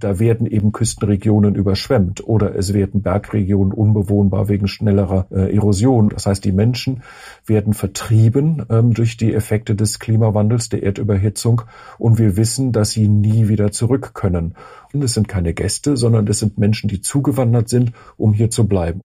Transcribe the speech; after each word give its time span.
Da 0.00 0.18
werden 0.18 0.46
eben 0.46 0.72
Küstenregionen 0.72 1.54
überschwemmt 1.54 2.26
oder 2.26 2.56
es 2.56 2.72
werden 2.72 3.02
Bergregionen 3.02 3.72
unbewohnbar 3.72 4.48
wegen 4.48 4.66
schnellerer 4.66 5.26
äh, 5.30 5.54
Erosion. 5.54 6.08
Das 6.08 6.24
heißt, 6.24 6.42
die 6.42 6.52
Menschen 6.52 7.02
werden 7.44 7.74
vertrieben 7.74 8.64
ähm, 8.70 8.94
durch 8.94 9.18
die 9.18 9.34
Effekte 9.34 9.74
des 9.74 9.98
Klimawandels, 9.98 10.70
der 10.70 10.82
Erdüberhitzung 10.82 11.62
und 11.98 12.18
wir 12.18 12.38
wissen, 12.38 12.72
dass 12.72 12.92
sie 12.92 13.08
nie 13.08 13.48
wieder 13.48 13.72
zurück 13.72 14.14
können. 14.14 14.54
Und 14.94 15.04
es 15.04 15.12
sind 15.12 15.28
keine 15.28 15.52
Gäste, 15.52 15.98
sondern 15.98 16.26
es 16.28 16.38
sind 16.38 16.56
Menschen, 16.56 16.88
die 16.88 17.02
zugewandert 17.02 17.68
sind, 17.68 17.92
um 18.16 18.32
hier 18.32 18.48
zu 18.50 18.66
bleiben. 18.66 19.02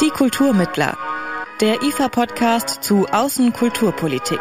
Die 0.00 0.10
Kulturmittler. 0.10 0.98
Der 1.60 1.80
IFA-Podcast 1.82 2.82
zu 2.82 3.06
Außenkulturpolitik. 3.06 4.40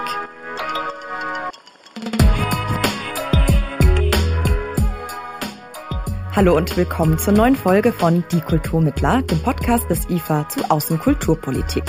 Hallo 6.33 6.55
und 6.55 6.77
willkommen 6.77 7.19
zur 7.19 7.33
neuen 7.33 7.57
Folge 7.57 7.91
von 7.91 8.23
Die 8.31 8.39
Kulturmittler, 8.39 9.21
dem 9.21 9.39
Podcast 9.39 9.89
des 9.89 10.09
IFA 10.09 10.47
zu 10.47 10.71
Außenkulturpolitik. 10.71 11.83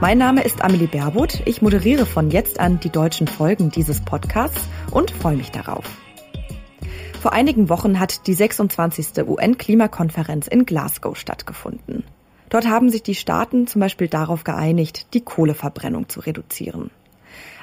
Mein 0.00 0.16
Name 0.16 0.42
ist 0.42 0.62
Amelie 0.62 0.86
Berbot. 0.86 1.42
Ich 1.44 1.60
moderiere 1.60 2.06
von 2.06 2.30
jetzt 2.30 2.60
an 2.60 2.80
die 2.80 2.88
deutschen 2.88 3.26
Folgen 3.26 3.70
dieses 3.70 4.00
Podcasts 4.00 4.70
und 4.90 5.10
freue 5.10 5.36
mich 5.36 5.50
darauf. 5.50 5.84
Vor 7.20 7.34
einigen 7.34 7.68
Wochen 7.68 8.00
hat 8.00 8.26
die 8.26 8.32
26. 8.32 9.18
UN-Klimakonferenz 9.18 10.48
in 10.48 10.64
Glasgow 10.64 11.14
stattgefunden. 11.14 12.04
Dort 12.48 12.66
haben 12.66 12.88
sich 12.88 13.02
die 13.02 13.14
Staaten 13.14 13.66
zum 13.66 13.82
Beispiel 13.82 14.08
darauf 14.08 14.44
geeinigt, 14.44 15.12
die 15.12 15.20
Kohleverbrennung 15.20 16.08
zu 16.08 16.20
reduzieren. 16.20 16.90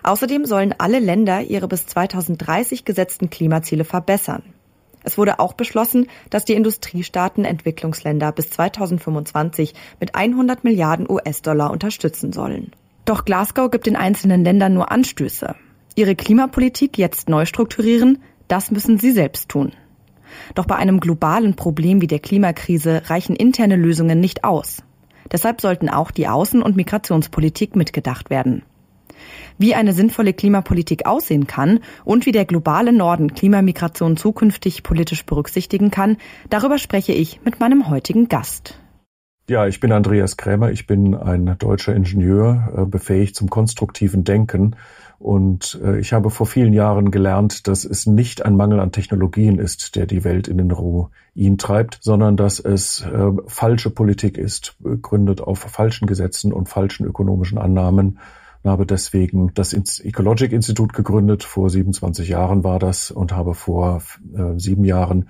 Außerdem 0.03 0.45
sollen 0.45 0.75
alle 0.77 0.99
Länder 0.99 1.41
ihre 1.41 1.67
bis 1.67 1.87
2030 1.87 2.85
gesetzten 2.85 3.31
Klimaziele 3.31 3.85
verbessern. 3.85 4.43
Es 5.03 5.17
wurde 5.17 5.39
auch 5.39 5.53
beschlossen, 5.53 6.07
dass 6.29 6.45
die 6.45 6.53
Industriestaaten 6.53 7.45
Entwicklungsländer 7.45 8.31
bis 8.31 8.49
2025 8.51 9.73
mit 9.99 10.15
100 10.15 10.63
Milliarden 10.63 11.09
US-Dollar 11.09 11.71
unterstützen 11.71 12.33
sollen. 12.33 12.71
Doch 13.05 13.25
Glasgow 13.25 13.71
gibt 13.71 13.87
den 13.87 13.95
einzelnen 13.95 14.43
Ländern 14.43 14.73
nur 14.73 14.91
Anstöße. 14.91 15.55
Ihre 15.95 16.15
Klimapolitik 16.15 16.97
jetzt 16.97 17.29
neu 17.29 17.45
strukturieren, 17.45 18.19
das 18.47 18.71
müssen 18.71 18.97
sie 18.97 19.11
selbst 19.11 19.49
tun. 19.49 19.73
Doch 20.55 20.65
bei 20.65 20.75
einem 20.75 20.99
globalen 20.99 21.55
Problem 21.55 22.01
wie 22.01 22.07
der 22.07 22.19
Klimakrise 22.19 23.03
reichen 23.05 23.35
interne 23.35 23.75
Lösungen 23.75 24.19
nicht 24.19 24.43
aus. 24.43 24.83
Deshalb 25.31 25.61
sollten 25.61 25.89
auch 25.89 26.11
die 26.11 26.27
Außen- 26.27 26.61
und 26.61 26.75
Migrationspolitik 26.75 27.75
mitgedacht 27.75 28.29
werden 28.29 28.63
wie 29.57 29.75
eine 29.75 29.93
sinnvolle 29.93 30.33
Klimapolitik 30.33 31.05
aussehen 31.05 31.47
kann 31.47 31.79
und 32.05 32.25
wie 32.25 32.31
der 32.31 32.45
globale 32.45 32.93
Norden 32.93 33.33
Klimamigration 33.33 34.17
zukünftig 34.17 34.83
politisch 34.83 35.25
berücksichtigen 35.25 35.91
kann, 35.91 36.17
darüber 36.49 36.77
spreche 36.77 37.13
ich 37.13 37.41
mit 37.43 37.59
meinem 37.59 37.89
heutigen 37.89 38.27
Gast. 38.27 38.81
Ja, 39.51 39.67
ich 39.67 39.81
bin 39.81 39.91
Andreas 39.91 40.37
Krämer, 40.37 40.71
ich 40.71 40.87
bin 40.87 41.13
ein 41.13 41.57
deutscher 41.59 41.93
Ingenieur, 41.93 42.71
äh, 42.73 42.85
befähigt 42.85 43.35
zum 43.35 43.49
konstruktiven 43.49 44.23
Denken. 44.23 44.77
Und 45.19 45.77
äh, 45.83 45.99
ich 45.99 46.13
habe 46.13 46.29
vor 46.29 46.47
vielen 46.47 46.71
Jahren 46.71 47.11
gelernt, 47.11 47.67
dass 47.67 47.83
es 47.83 48.05
nicht 48.05 48.45
ein 48.45 48.55
Mangel 48.55 48.79
an 48.79 48.93
Technologien 48.93 49.59
ist, 49.59 49.97
der 49.97 50.05
die 50.05 50.23
Welt 50.23 50.47
in 50.47 50.57
den 50.57 50.71
Ruin 50.71 51.57
treibt, 51.57 51.99
sondern 52.01 52.37
dass 52.37 52.59
es 52.61 53.01
äh, 53.01 53.31
falsche 53.45 53.89
Politik 53.89 54.37
ist, 54.37 54.77
gründet 55.01 55.41
auf 55.41 55.59
falschen 55.59 56.07
Gesetzen 56.07 56.53
und 56.53 56.69
falschen 56.69 57.05
ökonomischen 57.05 57.57
Annahmen 57.57 58.19
und 58.63 58.71
habe 58.71 58.85
deswegen 58.85 59.53
das 59.53 59.73
Ecologic 59.99 60.51
Institut 60.51 60.93
gegründet. 60.93 61.43
Vor 61.43 61.69
27 61.69 62.29
Jahren 62.29 62.63
war 62.63 62.79
das 62.79 63.11
und 63.11 63.35
habe 63.35 63.53
vor 63.55 64.01
äh, 64.35 64.57
sieben 64.59 64.85
Jahren 64.85 65.29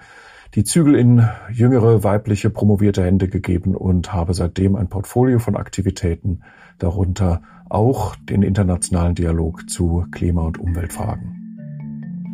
die 0.55 0.65
Zügel 0.65 0.95
in 0.95 1.27
jüngere 1.51 2.03
weibliche 2.03 2.49
promovierte 2.49 3.03
Hände 3.03 3.29
gegeben 3.29 3.75
und 3.75 4.11
habe 4.11 4.33
seitdem 4.33 4.75
ein 4.75 4.89
Portfolio 4.89 5.39
von 5.39 5.55
Aktivitäten, 5.55 6.41
darunter 6.77 7.41
auch 7.69 8.17
den 8.17 8.43
internationalen 8.43 9.15
Dialog 9.15 9.69
zu 9.69 10.05
Klima- 10.11 10.43
und 10.43 10.57
Umweltfragen. 10.59 11.37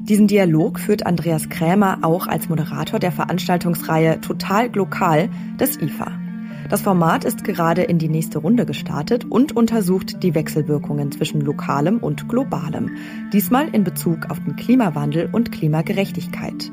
Diesen 0.10 0.28
Dialog 0.28 0.80
führt 0.80 1.06
Andreas 1.06 1.50
Krämer 1.50 2.00
auch 2.02 2.28
als 2.28 2.50
Moderator 2.50 2.98
der 2.98 3.12
Veranstaltungsreihe 3.12 4.22
Total 4.22 4.70
Glokal 4.70 5.30
des 5.60 5.80
IFA. 5.80 6.27
Das 6.70 6.82
Format 6.82 7.24
ist 7.24 7.46
gerade 7.46 7.84
in 7.84 7.98
die 7.98 8.10
nächste 8.10 8.40
Runde 8.40 8.66
gestartet 8.66 9.24
und 9.24 9.56
untersucht 9.56 10.22
die 10.22 10.36
Wechselwirkungen 10.36 11.14
zwischen 11.14 11.40
lokalem 11.40 12.00
und 12.00 12.28
globalem, 12.28 12.98
diesmal 13.32 13.70
in 13.70 13.86
Bezug 13.86 14.30
auf 14.30 14.44
den 14.44 14.58
Klimawandel 14.58 15.30
und 15.32 15.54
Klimagerechtigkeit. 15.54 16.70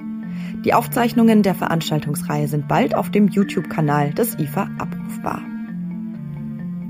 Die 0.65 0.75
Aufzeichnungen 0.75 1.44
der 1.44 1.55
Veranstaltungsreihe 1.55 2.49
sind 2.49 2.66
bald 2.66 2.97
auf 2.97 3.10
dem 3.10 3.28
YouTube-Kanal 3.28 4.15
des 4.15 4.37
IFA 4.37 4.69
abrufbar. 4.78 5.43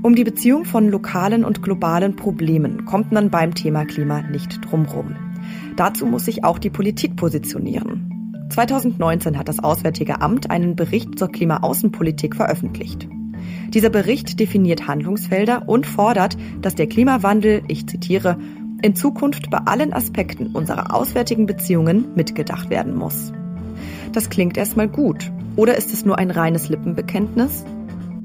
Um 0.01 0.15
die 0.15 0.23
Beziehung 0.23 0.65
von 0.65 0.89
lokalen 0.89 1.45
und 1.45 1.61
globalen 1.61 2.15
Problemen 2.15 2.85
kommt 2.85 3.11
man 3.11 3.29
beim 3.29 3.53
Thema 3.53 3.85
Klima 3.85 4.23
nicht 4.23 4.65
drumherum. 4.65 5.15
Dazu 5.75 6.07
muss 6.07 6.25
sich 6.25 6.43
auch 6.43 6.57
die 6.57 6.71
Politik 6.71 7.17
positionieren. 7.17 8.14
2019 8.49 9.37
hat 9.37 9.49
das 9.49 9.59
Auswärtige 9.59 10.21
Amt 10.21 10.51
einen 10.51 10.75
Bericht 10.75 11.17
zur 11.17 11.29
Klimaaußenpolitik 11.29 12.35
veröffentlicht. 12.35 13.07
Dieser 13.69 13.89
Bericht 13.89 14.39
definiert 14.39 14.87
Handlungsfelder 14.87 15.67
und 15.67 15.85
fordert, 15.85 16.37
dass 16.61 16.75
der 16.75 16.87
Klimawandel, 16.87 17.63
ich 17.67 17.87
zitiere, 17.87 18.37
in 18.81 18.95
Zukunft 18.95 19.49
bei 19.49 19.57
allen 19.59 19.93
Aspekten 19.93 20.47
unserer 20.47 20.93
auswärtigen 20.93 21.45
Beziehungen 21.45 22.07
mitgedacht 22.15 22.69
werden 22.69 22.95
muss. 22.95 23.33
Das 24.13 24.29
klingt 24.29 24.57
erstmal 24.57 24.87
gut. 24.87 25.31
Oder 25.55 25.77
ist 25.77 25.93
es 25.93 26.05
nur 26.05 26.17
ein 26.17 26.31
reines 26.31 26.69
Lippenbekenntnis? 26.69 27.65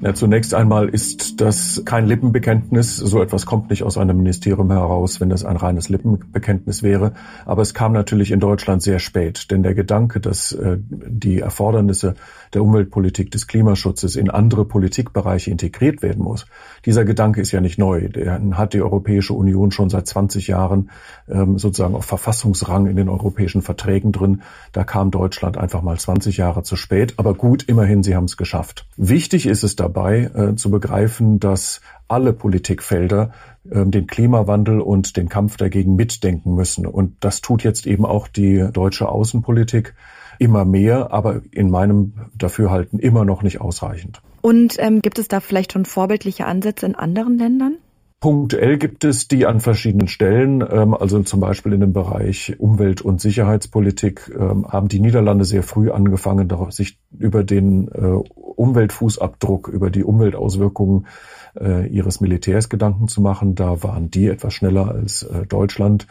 Ja, 0.01 0.15
zunächst 0.15 0.55
einmal 0.55 0.89
ist 0.89 1.41
das 1.41 1.83
kein 1.85 2.07
Lippenbekenntnis. 2.07 2.97
So 2.97 3.21
etwas 3.21 3.45
kommt 3.45 3.69
nicht 3.69 3.83
aus 3.83 3.99
einem 3.99 4.17
Ministerium 4.17 4.71
heraus, 4.71 5.21
wenn 5.21 5.29
das 5.29 5.45
ein 5.45 5.57
reines 5.57 5.89
Lippenbekenntnis 5.89 6.81
wäre. 6.81 7.13
Aber 7.45 7.61
es 7.61 7.75
kam 7.75 7.93
natürlich 7.93 8.31
in 8.31 8.39
Deutschland 8.39 8.81
sehr 8.81 8.97
spät. 8.97 9.51
Denn 9.51 9.61
der 9.61 9.75
Gedanke, 9.75 10.19
dass 10.19 10.53
äh, 10.53 10.77
die 10.89 11.41
Erfordernisse 11.41 12.15
der 12.55 12.63
Umweltpolitik, 12.63 13.29
des 13.29 13.45
Klimaschutzes 13.45 14.15
in 14.15 14.31
andere 14.31 14.65
Politikbereiche 14.65 15.51
integriert 15.51 16.01
werden 16.01 16.23
muss, 16.23 16.47
dieser 16.83 17.05
Gedanke 17.05 17.39
ist 17.39 17.51
ja 17.51 17.61
nicht 17.61 17.77
neu. 17.77 18.09
Der 18.09 18.41
hat 18.57 18.73
die 18.73 18.81
Europäische 18.81 19.35
Union 19.35 19.71
schon 19.71 19.91
seit 19.91 20.07
20 20.07 20.47
Jahren 20.47 20.89
ähm, 21.29 21.59
sozusagen 21.59 21.93
auf 21.93 22.05
Verfassungsrang 22.05 22.87
in 22.87 22.95
den 22.95 23.07
europäischen 23.07 23.61
Verträgen 23.61 24.11
drin. 24.11 24.41
Da 24.71 24.83
kam 24.83 25.11
Deutschland 25.11 25.57
einfach 25.57 25.83
mal 25.83 25.99
20 25.99 26.37
Jahre 26.37 26.63
zu 26.63 26.75
spät. 26.75 27.13
Aber 27.17 27.35
gut, 27.35 27.61
immerhin, 27.61 28.01
sie 28.01 28.15
haben 28.15 28.25
es 28.25 28.35
geschafft. 28.35 28.87
Wichtig 28.97 29.45
ist 29.45 29.63
es 29.63 29.75
dabei, 29.75 29.90
dabei 29.91 30.31
äh, 30.33 30.55
zu 30.55 30.71
begreifen, 30.71 31.39
dass 31.39 31.81
alle 32.07 32.33
Politikfelder 32.33 33.31
äh, 33.69 33.85
den 33.85 34.07
Klimawandel 34.07 34.79
und 34.79 35.17
den 35.17 35.29
Kampf 35.29 35.57
dagegen 35.57 35.95
mitdenken 35.95 36.55
müssen. 36.55 36.85
Und 36.85 37.15
das 37.19 37.41
tut 37.41 37.63
jetzt 37.63 37.85
eben 37.85 38.05
auch 38.05 38.27
die 38.27 38.67
deutsche 38.71 39.09
Außenpolitik 39.09 39.93
immer 40.39 40.65
mehr, 40.65 41.11
aber 41.11 41.41
in 41.51 41.69
meinem 41.69 42.13
Dafürhalten 42.35 42.99
immer 42.99 43.25
noch 43.25 43.43
nicht 43.43 43.61
ausreichend. 43.61 44.21
Und 44.41 44.77
ähm, 44.79 45.01
gibt 45.01 45.19
es 45.19 45.27
da 45.27 45.39
vielleicht 45.39 45.73
schon 45.73 45.85
vorbildliche 45.85 46.45
Ansätze 46.45 46.85
in 46.87 46.95
anderen 46.95 47.37
Ländern? 47.37 47.77
Punktuell 48.21 48.77
gibt 48.77 49.03
es 49.03 49.27
die 49.27 49.47
an 49.47 49.59
verschiedenen 49.59 50.07
Stellen, 50.07 50.63
ähm, 50.69 50.93
also 50.93 51.23
zum 51.23 51.39
Beispiel 51.39 51.73
in 51.73 51.79
dem 51.79 51.91
Bereich 51.91 52.55
Umwelt- 52.59 53.01
und 53.01 53.19
Sicherheitspolitik 53.19 54.31
ähm, 54.39 54.67
haben 54.67 54.89
die 54.89 54.99
Niederlande 54.99 55.43
sehr 55.43 55.63
früh 55.63 55.89
angefangen, 55.89 56.47
sich 56.69 56.99
über 57.17 57.43
den 57.43 57.87
äh, 57.87 57.99
Umweltfußabdruck, 58.35 59.69
über 59.69 59.89
die 59.89 60.03
Umweltauswirkungen 60.03 61.07
äh, 61.59 61.87
ihres 61.87 62.21
Militärs 62.21 62.69
Gedanken 62.69 63.07
zu 63.07 63.21
machen. 63.21 63.55
Da 63.55 63.81
waren 63.81 64.11
die 64.11 64.27
etwas 64.27 64.53
schneller 64.53 64.89
als 64.89 65.23
äh, 65.23 65.47
Deutschland. 65.47 66.05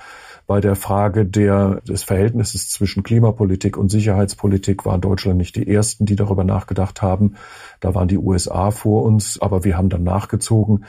Bei 0.51 0.61
der 0.61 0.75
Frage 0.75 1.27
der, 1.27 1.81
des 1.83 2.03
Verhältnisses 2.03 2.71
zwischen 2.71 3.05
Klimapolitik 3.05 3.77
und 3.77 3.89
Sicherheitspolitik 3.89 4.85
war 4.85 4.99
Deutschland 4.99 5.39
nicht 5.39 5.55
die 5.55 5.69
ersten, 5.69 6.07
die 6.07 6.17
darüber 6.17 6.43
nachgedacht 6.43 7.03
haben. 7.03 7.37
Da 7.79 7.95
waren 7.95 8.09
die 8.09 8.19
USA 8.19 8.73
vor 8.73 9.05
uns, 9.05 9.41
aber 9.41 9.63
wir 9.63 9.79
haben 9.79 9.91
dann 9.91 10.03
nachgezogen. 10.03 10.87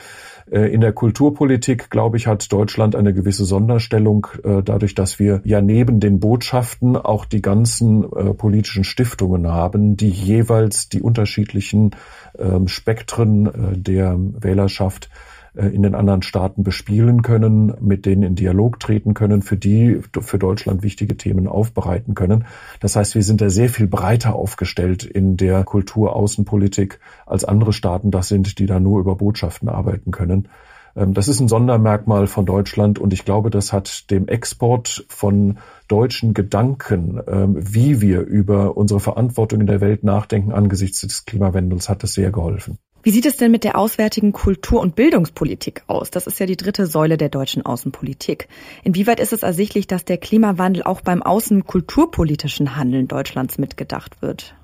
Äh, 0.50 0.74
in 0.74 0.80
der 0.80 0.92
Kulturpolitik, 0.92 1.90
glaube 1.90 2.16
ich, 2.16 2.26
hat 2.26 2.52
Deutschland 2.52 2.96
eine 2.96 3.14
gewisse 3.14 3.44
Sonderstellung, 3.44 4.26
äh, 4.42 4.64
dadurch, 4.64 4.96
dass 4.96 5.20
wir 5.20 5.42
ja 5.44 5.60
neben 5.60 6.00
den 6.00 6.18
Botschaften 6.18 6.96
auch 6.96 7.24
die 7.24 7.40
ganzen 7.40 8.02
äh, 8.02 8.34
politischen 8.34 8.82
Stiftungen 8.82 9.46
haben, 9.46 9.96
die 9.96 10.10
jeweils 10.10 10.88
die 10.88 11.02
unterschiedlichen 11.02 11.92
ähm, 12.36 12.66
Spektren 12.66 13.76
der 13.80 14.18
Wählerschaft 14.18 15.04
äh, 15.04 15.31
in 15.54 15.82
den 15.82 15.94
anderen 15.94 16.22
Staaten 16.22 16.62
bespielen 16.62 17.22
können, 17.22 17.74
mit 17.80 18.06
denen 18.06 18.22
in 18.22 18.34
Dialog 18.34 18.80
treten 18.80 19.12
können, 19.12 19.42
für 19.42 19.56
die 19.56 20.00
für 20.20 20.38
Deutschland 20.38 20.82
wichtige 20.82 21.16
Themen 21.16 21.46
aufbereiten 21.46 22.14
können. 22.14 22.46
Das 22.80 22.96
heißt, 22.96 23.14
wir 23.14 23.22
sind 23.22 23.40
da 23.40 23.50
sehr 23.50 23.68
viel 23.68 23.86
breiter 23.86 24.34
aufgestellt 24.34 25.04
in 25.04 25.36
der 25.36 25.64
Kulturaußenpolitik 25.64 27.00
als 27.26 27.44
andere 27.44 27.72
Staaten 27.72 28.10
das 28.10 28.28
sind, 28.28 28.58
die 28.58 28.66
da 28.66 28.80
nur 28.80 29.00
über 29.00 29.16
Botschaften 29.16 29.68
arbeiten 29.68 30.10
können. 30.10 30.48
Ähm, 30.96 31.14
das 31.14 31.28
ist 31.28 31.40
ein 31.40 31.48
Sondermerkmal 31.48 32.26
von 32.26 32.46
Deutschland 32.46 32.98
und 32.98 33.12
ich 33.12 33.24
glaube, 33.24 33.50
das 33.50 33.72
hat 33.72 34.10
dem 34.10 34.28
Export 34.28 35.04
von 35.08 35.58
deutschen 35.88 36.34
Gedanken, 36.34 37.20
ähm, 37.26 37.56
wie 37.58 38.00
wir 38.00 38.20
über 38.20 38.76
unsere 38.76 39.00
Verantwortung 39.00 39.60
in 39.60 39.66
der 39.66 39.80
Welt 39.80 40.04
nachdenken 40.04 40.52
angesichts 40.52 41.00
des 41.00 41.24
Klimawandels, 41.24 41.88
hat 41.88 42.04
es 42.04 42.14
sehr 42.14 42.30
geholfen. 42.30 42.78
Wie 43.02 43.10
sieht 43.10 43.26
es 43.26 43.36
denn 43.36 43.50
mit 43.50 43.64
der 43.64 43.76
auswärtigen 43.76 44.32
Kultur- 44.32 44.80
und 44.80 44.94
Bildungspolitik 44.94 45.82
aus? 45.88 46.10
Das 46.10 46.28
ist 46.28 46.38
ja 46.38 46.46
die 46.46 46.56
dritte 46.56 46.86
Säule 46.86 47.16
der 47.16 47.30
deutschen 47.30 47.66
Außenpolitik. 47.66 48.48
Inwieweit 48.84 49.18
ist 49.18 49.32
es 49.32 49.42
ersichtlich, 49.42 49.88
dass 49.88 50.04
der 50.04 50.18
Klimawandel 50.18 50.84
auch 50.84 51.00
beim 51.00 51.22
außenkulturpolitischen 51.22 52.76
Handeln 52.76 53.08
Deutschlands 53.08 53.58
mitgedacht 53.58 54.22
wird? 54.22 54.54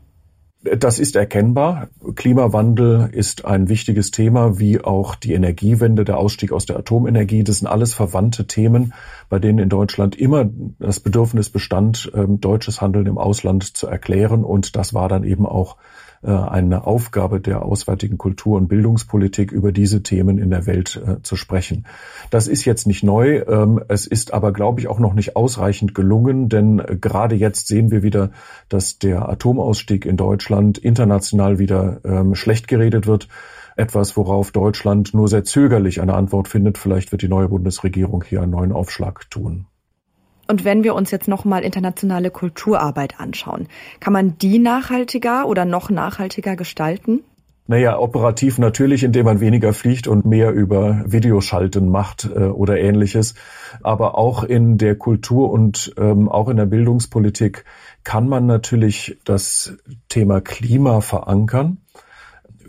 Das 0.62 0.98
ist 0.98 1.14
erkennbar. 1.14 1.88
Klimawandel 2.16 3.10
ist 3.12 3.44
ein 3.44 3.68
wichtiges 3.68 4.10
Thema, 4.10 4.58
wie 4.58 4.80
auch 4.80 5.14
die 5.14 5.32
Energiewende, 5.32 6.04
der 6.04 6.18
Ausstieg 6.18 6.50
aus 6.50 6.66
der 6.66 6.76
Atomenergie. 6.76 7.44
Das 7.44 7.58
sind 7.58 7.68
alles 7.68 7.94
verwandte 7.94 8.46
Themen, 8.48 8.92
bei 9.28 9.38
denen 9.38 9.60
in 9.60 9.68
Deutschland 9.68 10.16
immer 10.16 10.50
das 10.80 10.98
Bedürfnis 10.98 11.50
bestand, 11.50 12.10
ähm, 12.12 12.40
deutsches 12.40 12.80
Handeln 12.80 13.06
im 13.06 13.18
Ausland 13.18 13.76
zu 13.76 13.86
erklären. 13.86 14.42
Und 14.42 14.74
das 14.74 14.94
war 14.94 15.08
dann 15.08 15.22
eben 15.22 15.46
auch 15.46 15.76
eine 16.26 16.86
Aufgabe 16.86 17.40
der 17.40 17.62
auswärtigen 17.62 18.18
Kultur- 18.18 18.56
und 18.56 18.68
Bildungspolitik, 18.68 19.52
über 19.52 19.72
diese 19.72 20.02
Themen 20.02 20.38
in 20.38 20.50
der 20.50 20.66
Welt 20.66 21.00
äh, 21.04 21.22
zu 21.22 21.36
sprechen. 21.36 21.86
Das 22.30 22.48
ist 22.48 22.64
jetzt 22.64 22.86
nicht 22.86 23.04
neu. 23.04 23.44
Ähm, 23.46 23.80
es 23.88 24.06
ist 24.06 24.32
aber, 24.34 24.52
glaube 24.52 24.80
ich, 24.80 24.88
auch 24.88 24.98
noch 24.98 25.14
nicht 25.14 25.36
ausreichend 25.36 25.94
gelungen, 25.94 26.48
denn 26.48 26.80
äh, 26.80 26.96
gerade 27.00 27.36
jetzt 27.36 27.68
sehen 27.68 27.90
wir 27.90 28.02
wieder, 28.02 28.30
dass 28.68 28.98
der 28.98 29.28
Atomausstieg 29.28 30.06
in 30.06 30.16
Deutschland 30.16 30.78
international 30.78 31.58
wieder 31.58 32.00
ähm, 32.04 32.34
schlecht 32.34 32.68
geredet 32.68 33.06
wird 33.06 33.28
etwas, 33.76 34.16
worauf 34.16 34.50
Deutschland 34.50 35.14
nur 35.14 35.28
sehr 35.28 35.44
zögerlich 35.44 36.00
eine 36.00 36.14
Antwort 36.14 36.48
findet. 36.48 36.78
Vielleicht 36.78 37.12
wird 37.12 37.22
die 37.22 37.28
neue 37.28 37.48
Bundesregierung 37.48 38.24
hier 38.24 38.42
einen 38.42 38.50
neuen 38.50 38.72
Aufschlag 38.72 39.30
tun. 39.30 39.66
Und 40.50 40.64
wenn 40.64 40.82
wir 40.82 40.94
uns 40.94 41.10
jetzt 41.10 41.28
nochmal 41.28 41.62
internationale 41.62 42.30
Kulturarbeit 42.30 43.20
anschauen, 43.20 43.68
kann 44.00 44.14
man 44.14 44.38
die 44.38 44.58
nachhaltiger 44.58 45.46
oder 45.46 45.66
noch 45.66 45.90
nachhaltiger 45.90 46.56
gestalten? 46.56 47.20
Naja, 47.70 47.98
operativ 47.98 48.56
natürlich, 48.58 49.04
indem 49.04 49.26
man 49.26 49.40
weniger 49.40 49.74
fliegt 49.74 50.08
und 50.08 50.24
mehr 50.24 50.52
über 50.52 51.04
Videoschalten 51.04 51.86
macht 51.90 52.24
äh, 52.24 52.44
oder 52.44 52.78
ähnliches. 52.78 53.34
Aber 53.82 54.16
auch 54.16 54.42
in 54.42 54.78
der 54.78 54.96
Kultur 54.96 55.50
und 55.50 55.92
ähm, 55.98 56.30
auch 56.30 56.48
in 56.48 56.56
der 56.56 56.64
Bildungspolitik 56.64 57.66
kann 58.02 58.26
man 58.26 58.46
natürlich 58.46 59.18
das 59.26 59.76
Thema 60.08 60.40
Klima 60.40 61.02
verankern 61.02 61.76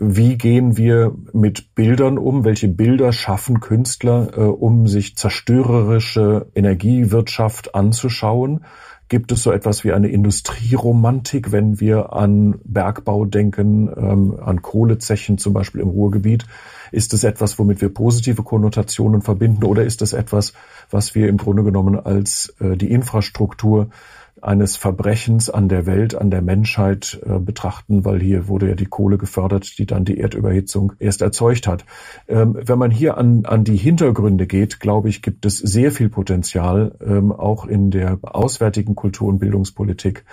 wie 0.02 0.38
gehen 0.38 0.78
wir 0.78 1.14
mit 1.34 1.74
Bildern 1.74 2.16
um? 2.16 2.44
Welche 2.46 2.68
Bilder 2.68 3.12
schaffen 3.12 3.60
Künstler, 3.60 4.30
äh, 4.34 4.40
um 4.40 4.86
sich 4.88 5.14
zerstörerische 5.14 6.46
Energiewirtschaft 6.54 7.74
anzuschauen? 7.74 8.64
Gibt 9.10 9.30
es 9.30 9.42
so 9.42 9.52
etwas 9.52 9.84
wie 9.84 9.92
eine 9.92 10.08
Industrieromantik, 10.08 11.52
wenn 11.52 11.80
wir 11.80 12.14
an 12.14 12.60
Bergbau 12.64 13.26
denken, 13.26 13.90
ähm, 13.94 14.38
an 14.40 14.62
Kohlezechen 14.62 15.36
zum 15.36 15.52
Beispiel 15.52 15.82
im 15.82 15.88
Ruhrgebiet? 15.88 16.46
Ist 16.92 17.12
es 17.12 17.22
etwas, 17.22 17.58
womit 17.58 17.82
wir 17.82 17.92
positive 17.92 18.42
Konnotationen 18.42 19.20
verbinden 19.20 19.64
oder 19.64 19.84
ist 19.84 20.00
es 20.00 20.14
etwas, 20.14 20.54
was 20.90 21.14
wir 21.14 21.28
im 21.28 21.36
Grunde 21.36 21.62
genommen 21.62 22.00
als 22.00 22.54
äh, 22.58 22.74
die 22.76 22.90
Infrastruktur 22.90 23.90
eines 24.42 24.76
Verbrechens 24.76 25.50
an 25.50 25.68
der 25.68 25.86
Welt, 25.86 26.14
an 26.14 26.30
der 26.30 26.42
Menschheit 26.42 27.20
äh, 27.24 27.38
betrachten, 27.38 28.04
weil 28.04 28.20
hier 28.20 28.48
wurde 28.48 28.68
ja 28.68 28.74
die 28.74 28.86
Kohle 28.86 29.18
gefördert, 29.18 29.78
die 29.78 29.86
dann 29.86 30.04
die 30.04 30.18
Erdüberhitzung 30.18 30.92
erst 30.98 31.22
erzeugt 31.22 31.66
hat. 31.66 31.84
Ähm, 32.28 32.56
wenn 32.60 32.78
man 32.78 32.90
hier 32.90 33.16
an, 33.16 33.44
an 33.46 33.64
die 33.64 33.76
Hintergründe 33.76 34.46
geht, 34.46 34.80
glaube 34.80 35.08
ich, 35.08 35.22
gibt 35.22 35.46
es 35.46 35.58
sehr 35.58 35.92
viel 35.92 36.08
Potenzial, 36.08 36.96
ähm, 37.04 37.32
auch 37.32 37.66
in 37.66 37.90
der 37.90 38.18
auswärtigen 38.22 38.94
Kultur- 38.94 39.28
und 39.28 39.38
Bildungspolitik 39.38 40.24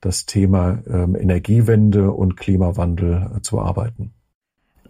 das 0.00 0.26
Thema 0.26 0.78
ähm, 0.86 1.16
Energiewende 1.16 2.10
und 2.12 2.36
Klimawandel 2.36 3.30
äh, 3.36 3.40
zu 3.40 3.60
arbeiten. 3.60 4.12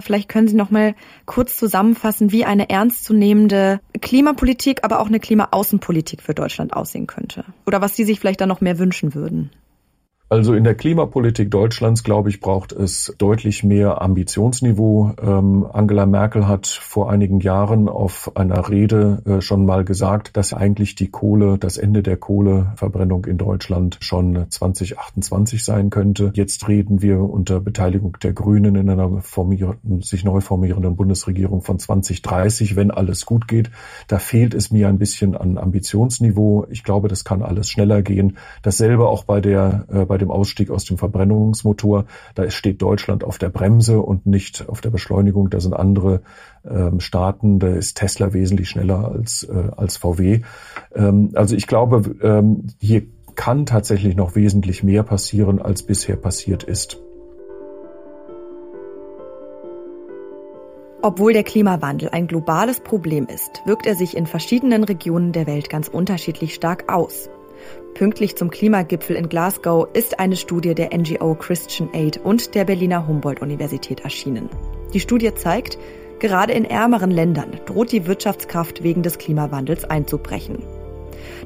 Vielleicht 0.00 0.28
können 0.28 0.48
Sie 0.48 0.56
noch 0.56 0.70
mal 0.70 0.94
kurz 1.24 1.56
zusammenfassen, 1.56 2.32
wie 2.32 2.44
eine 2.44 2.68
ernstzunehmende 2.70 3.80
Klimapolitik, 4.00 4.84
aber 4.84 5.00
auch 5.00 5.06
eine 5.06 5.20
Klimaaußenpolitik 5.20 6.22
für 6.22 6.34
Deutschland 6.34 6.72
aussehen 6.72 7.06
könnte. 7.06 7.44
Oder 7.66 7.80
was 7.80 7.96
Sie 7.96 8.04
sich 8.04 8.20
vielleicht 8.20 8.40
da 8.40 8.46
noch 8.46 8.60
mehr 8.60 8.78
wünschen 8.78 9.14
würden. 9.14 9.50
Also 10.28 10.54
in 10.54 10.64
der 10.64 10.74
Klimapolitik 10.74 11.52
Deutschlands, 11.52 12.02
glaube 12.02 12.30
ich, 12.30 12.40
braucht 12.40 12.72
es 12.72 13.14
deutlich 13.16 13.62
mehr 13.62 14.02
Ambitionsniveau. 14.02 15.12
Ähm, 15.22 15.64
Angela 15.72 16.04
Merkel 16.04 16.48
hat 16.48 16.66
vor 16.66 17.12
einigen 17.12 17.38
Jahren 17.38 17.88
auf 17.88 18.32
einer 18.36 18.68
Rede 18.68 19.22
äh, 19.24 19.40
schon 19.40 19.64
mal 19.64 19.84
gesagt, 19.84 20.36
dass 20.36 20.52
eigentlich 20.52 20.96
die 20.96 21.12
Kohle, 21.12 21.58
das 21.58 21.78
Ende 21.78 22.02
der 22.02 22.16
Kohleverbrennung 22.16 23.24
in 23.26 23.38
Deutschland 23.38 23.98
schon 24.00 24.46
2028 24.50 25.62
sein 25.62 25.90
könnte. 25.90 26.32
Jetzt 26.34 26.66
reden 26.66 27.02
wir 27.02 27.20
unter 27.20 27.60
Beteiligung 27.60 28.16
der 28.20 28.32
Grünen 28.32 28.74
in 28.74 28.90
einer 28.90 29.22
sich 30.00 30.24
neu 30.24 30.40
formierenden 30.40 30.96
Bundesregierung 30.96 31.62
von 31.62 31.78
2030, 31.78 32.74
wenn 32.74 32.90
alles 32.90 33.26
gut 33.26 33.46
geht. 33.46 33.70
Da 34.08 34.18
fehlt 34.18 34.54
es 34.54 34.72
mir 34.72 34.88
ein 34.88 34.98
bisschen 34.98 35.36
an 35.36 35.56
Ambitionsniveau. 35.56 36.66
Ich 36.68 36.82
glaube, 36.82 37.06
das 37.06 37.24
kann 37.24 37.42
alles 37.42 37.68
schneller 37.68 38.02
gehen. 38.02 38.38
Dasselbe 38.62 39.06
auch 39.06 39.22
bei 39.22 39.40
der 39.40 39.84
äh, 39.88 40.04
bei 40.15 40.15
bei 40.16 40.18
dem 40.18 40.30
Ausstieg 40.30 40.70
aus 40.70 40.86
dem 40.86 40.96
Verbrennungsmotor. 40.96 42.06
Da 42.34 42.50
steht 42.50 42.80
Deutschland 42.80 43.22
auf 43.22 43.36
der 43.36 43.50
Bremse 43.50 44.00
und 44.00 44.24
nicht 44.24 44.66
auf 44.66 44.80
der 44.80 44.88
Beschleunigung. 44.88 45.50
Da 45.50 45.60
sind 45.60 45.74
andere 45.74 46.22
ähm, 46.66 47.00
Staaten. 47.00 47.58
Da 47.58 47.68
ist 47.68 47.98
Tesla 47.98 48.32
wesentlich 48.32 48.70
schneller 48.70 49.12
als, 49.12 49.42
äh, 49.44 49.70
als 49.76 49.98
VW. 49.98 50.40
Ähm, 50.94 51.32
also 51.34 51.54
ich 51.54 51.66
glaube, 51.66 52.16
ähm, 52.22 52.68
hier 52.78 53.02
kann 53.34 53.66
tatsächlich 53.66 54.16
noch 54.16 54.36
wesentlich 54.36 54.82
mehr 54.82 55.02
passieren, 55.02 55.60
als 55.60 55.82
bisher 55.82 56.16
passiert 56.16 56.62
ist. 56.62 56.98
Obwohl 61.02 61.34
der 61.34 61.44
Klimawandel 61.44 62.08
ein 62.08 62.26
globales 62.26 62.80
Problem 62.80 63.26
ist, 63.26 63.60
wirkt 63.66 63.84
er 63.84 63.96
sich 63.96 64.16
in 64.16 64.24
verschiedenen 64.24 64.82
Regionen 64.82 65.32
der 65.32 65.46
Welt 65.46 65.68
ganz 65.68 65.88
unterschiedlich 65.88 66.54
stark 66.54 66.90
aus. 66.90 67.28
Pünktlich 67.94 68.36
zum 68.36 68.50
Klimagipfel 68.50 69.16
in 69.16 69.28
Glasgow 69.28 69.88
ist 69.94 70.18
eine 70.18 70.36
Studie 70.36 70.74
der 70.74 70.96
NGO 70.96 71.34
Christian 71.34 71.88
Aid 71.92 72.20
und 72.22 72.54
der 72.54 72.64
Berliner 72.64 73.06
Humboldt-Universität 73.06 74.00
erschienen. 74.00 74.50
Die 74.92 75.00
Studie 75.00 75.34
zeigt, 75.34 75.78
gerade 76.18 76.52
in 76.52 76.64
ärmeren 76.64 77.10
Ländern 77.10 77.58
droht 77.64 77.92
die 77.92 78.06
Wirtschaftskraft 78.06 78.82
wegen 78.82 79.02
des 79.02 79.18
Klimawandels 79.18 79.84
einzubrechen. 79.84 80.62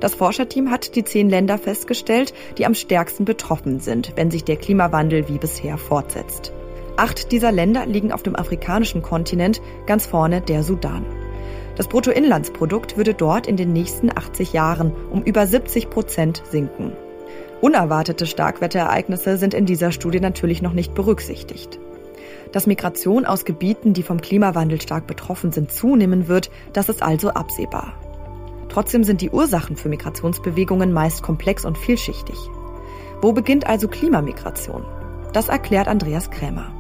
Das 0.01 0.15
Forscherteam 0.15 0.71
hat 0.71 0.97
die 0.97 1.05
zehn 1.05 1.29
Länder 1.29 1.59
festgestellt, 1.59 2.35
die 2.59 2.67
am 2.67 2.75
stärksten 2.75 3.25
betroffen 3.25 3.81
sind, 3.81 4.13
wenn 4.17 4.31
sich 4.31 4.45
der 4.45 4.57
Klimawandel 4.57 5.29
wie 5.29 5.39
bisher 5.39 5.79
fortsetzt. 5.79 6.53
Acht 6.97 7.33
dieser 7.33 7.53
Länder 7.53 7.87
liegen 7.87 8.13
auf 8.13 8.23
dem 8.23 8.37
afrikanischen 8.37 9.03
Kontinent, 9.03 9.63
ganz 9.87 10.07
vorne 10.07 10.41
der 10.41 10.63
Sudan. 10.63 11.05
Das 11.81 11.89
Bruttoinlandsprodukt 11.89 12.99
würde 12.99 13.15
dort 13.15 13.47
in 13.47 13.57
den 13.57 13.73
nächsten 13.73 14.11
80 14.11 14.53
Jahren 14.53 14.93
um 15.11 15.23
über 15.23 15.47
70 15.47 15.89
Prozent 15.89 16.43
sinken. 16.45 16.93
Unerwartete 17.63 18.27
Starkwetterereignisse 18.27 19.39
sind 19.39 19.55
in 19.55 19.65
dieser 19.65 19.91
Studie 19.91 20.21
natürlich 20.21 20.61
noch 20.61 20.75
nicht 20.75 20.93
berücksichtigt. 20.93 21.81
Dass 22.53 22.67
Migration 22.67 23.25
aus 23.25 23.47
Gebieten, 23.47 23.95
die 23.95 24.03
vom 24.03 24.21
Klimawandel 24.21 24.79
stark 24.79 25.07
betroffen 25.07 25.53
sind, 25.53 25.73
zunehmen 25.73 26.29
wird, 26.29 26.51
das 26.75 26.91
ist 26.91 27.03
also 27.03 27.31
absehbar. 27.31 27.95
Trotzdem 28.69 29.03
sind 29.03 29.23
die 29.23 29.31
Ursachen 29.31 29.77
für 29.77 29.89
Migrationsbewegungen 29.89 30.93
meist 30.93 31.23
komplex 31.23 31.65
und 31.65 31.79
vielschichtig. 31.79 32.37
Wo 33.23 33.33
beginnt 33.33 33.67
also 33.67 33.89
Klimamigration? 33.89 34.85
Das 35.33 35.49
erklärt 35.49 35.89
Andreas 35.89 36.31
Krämer. 36.31 36.75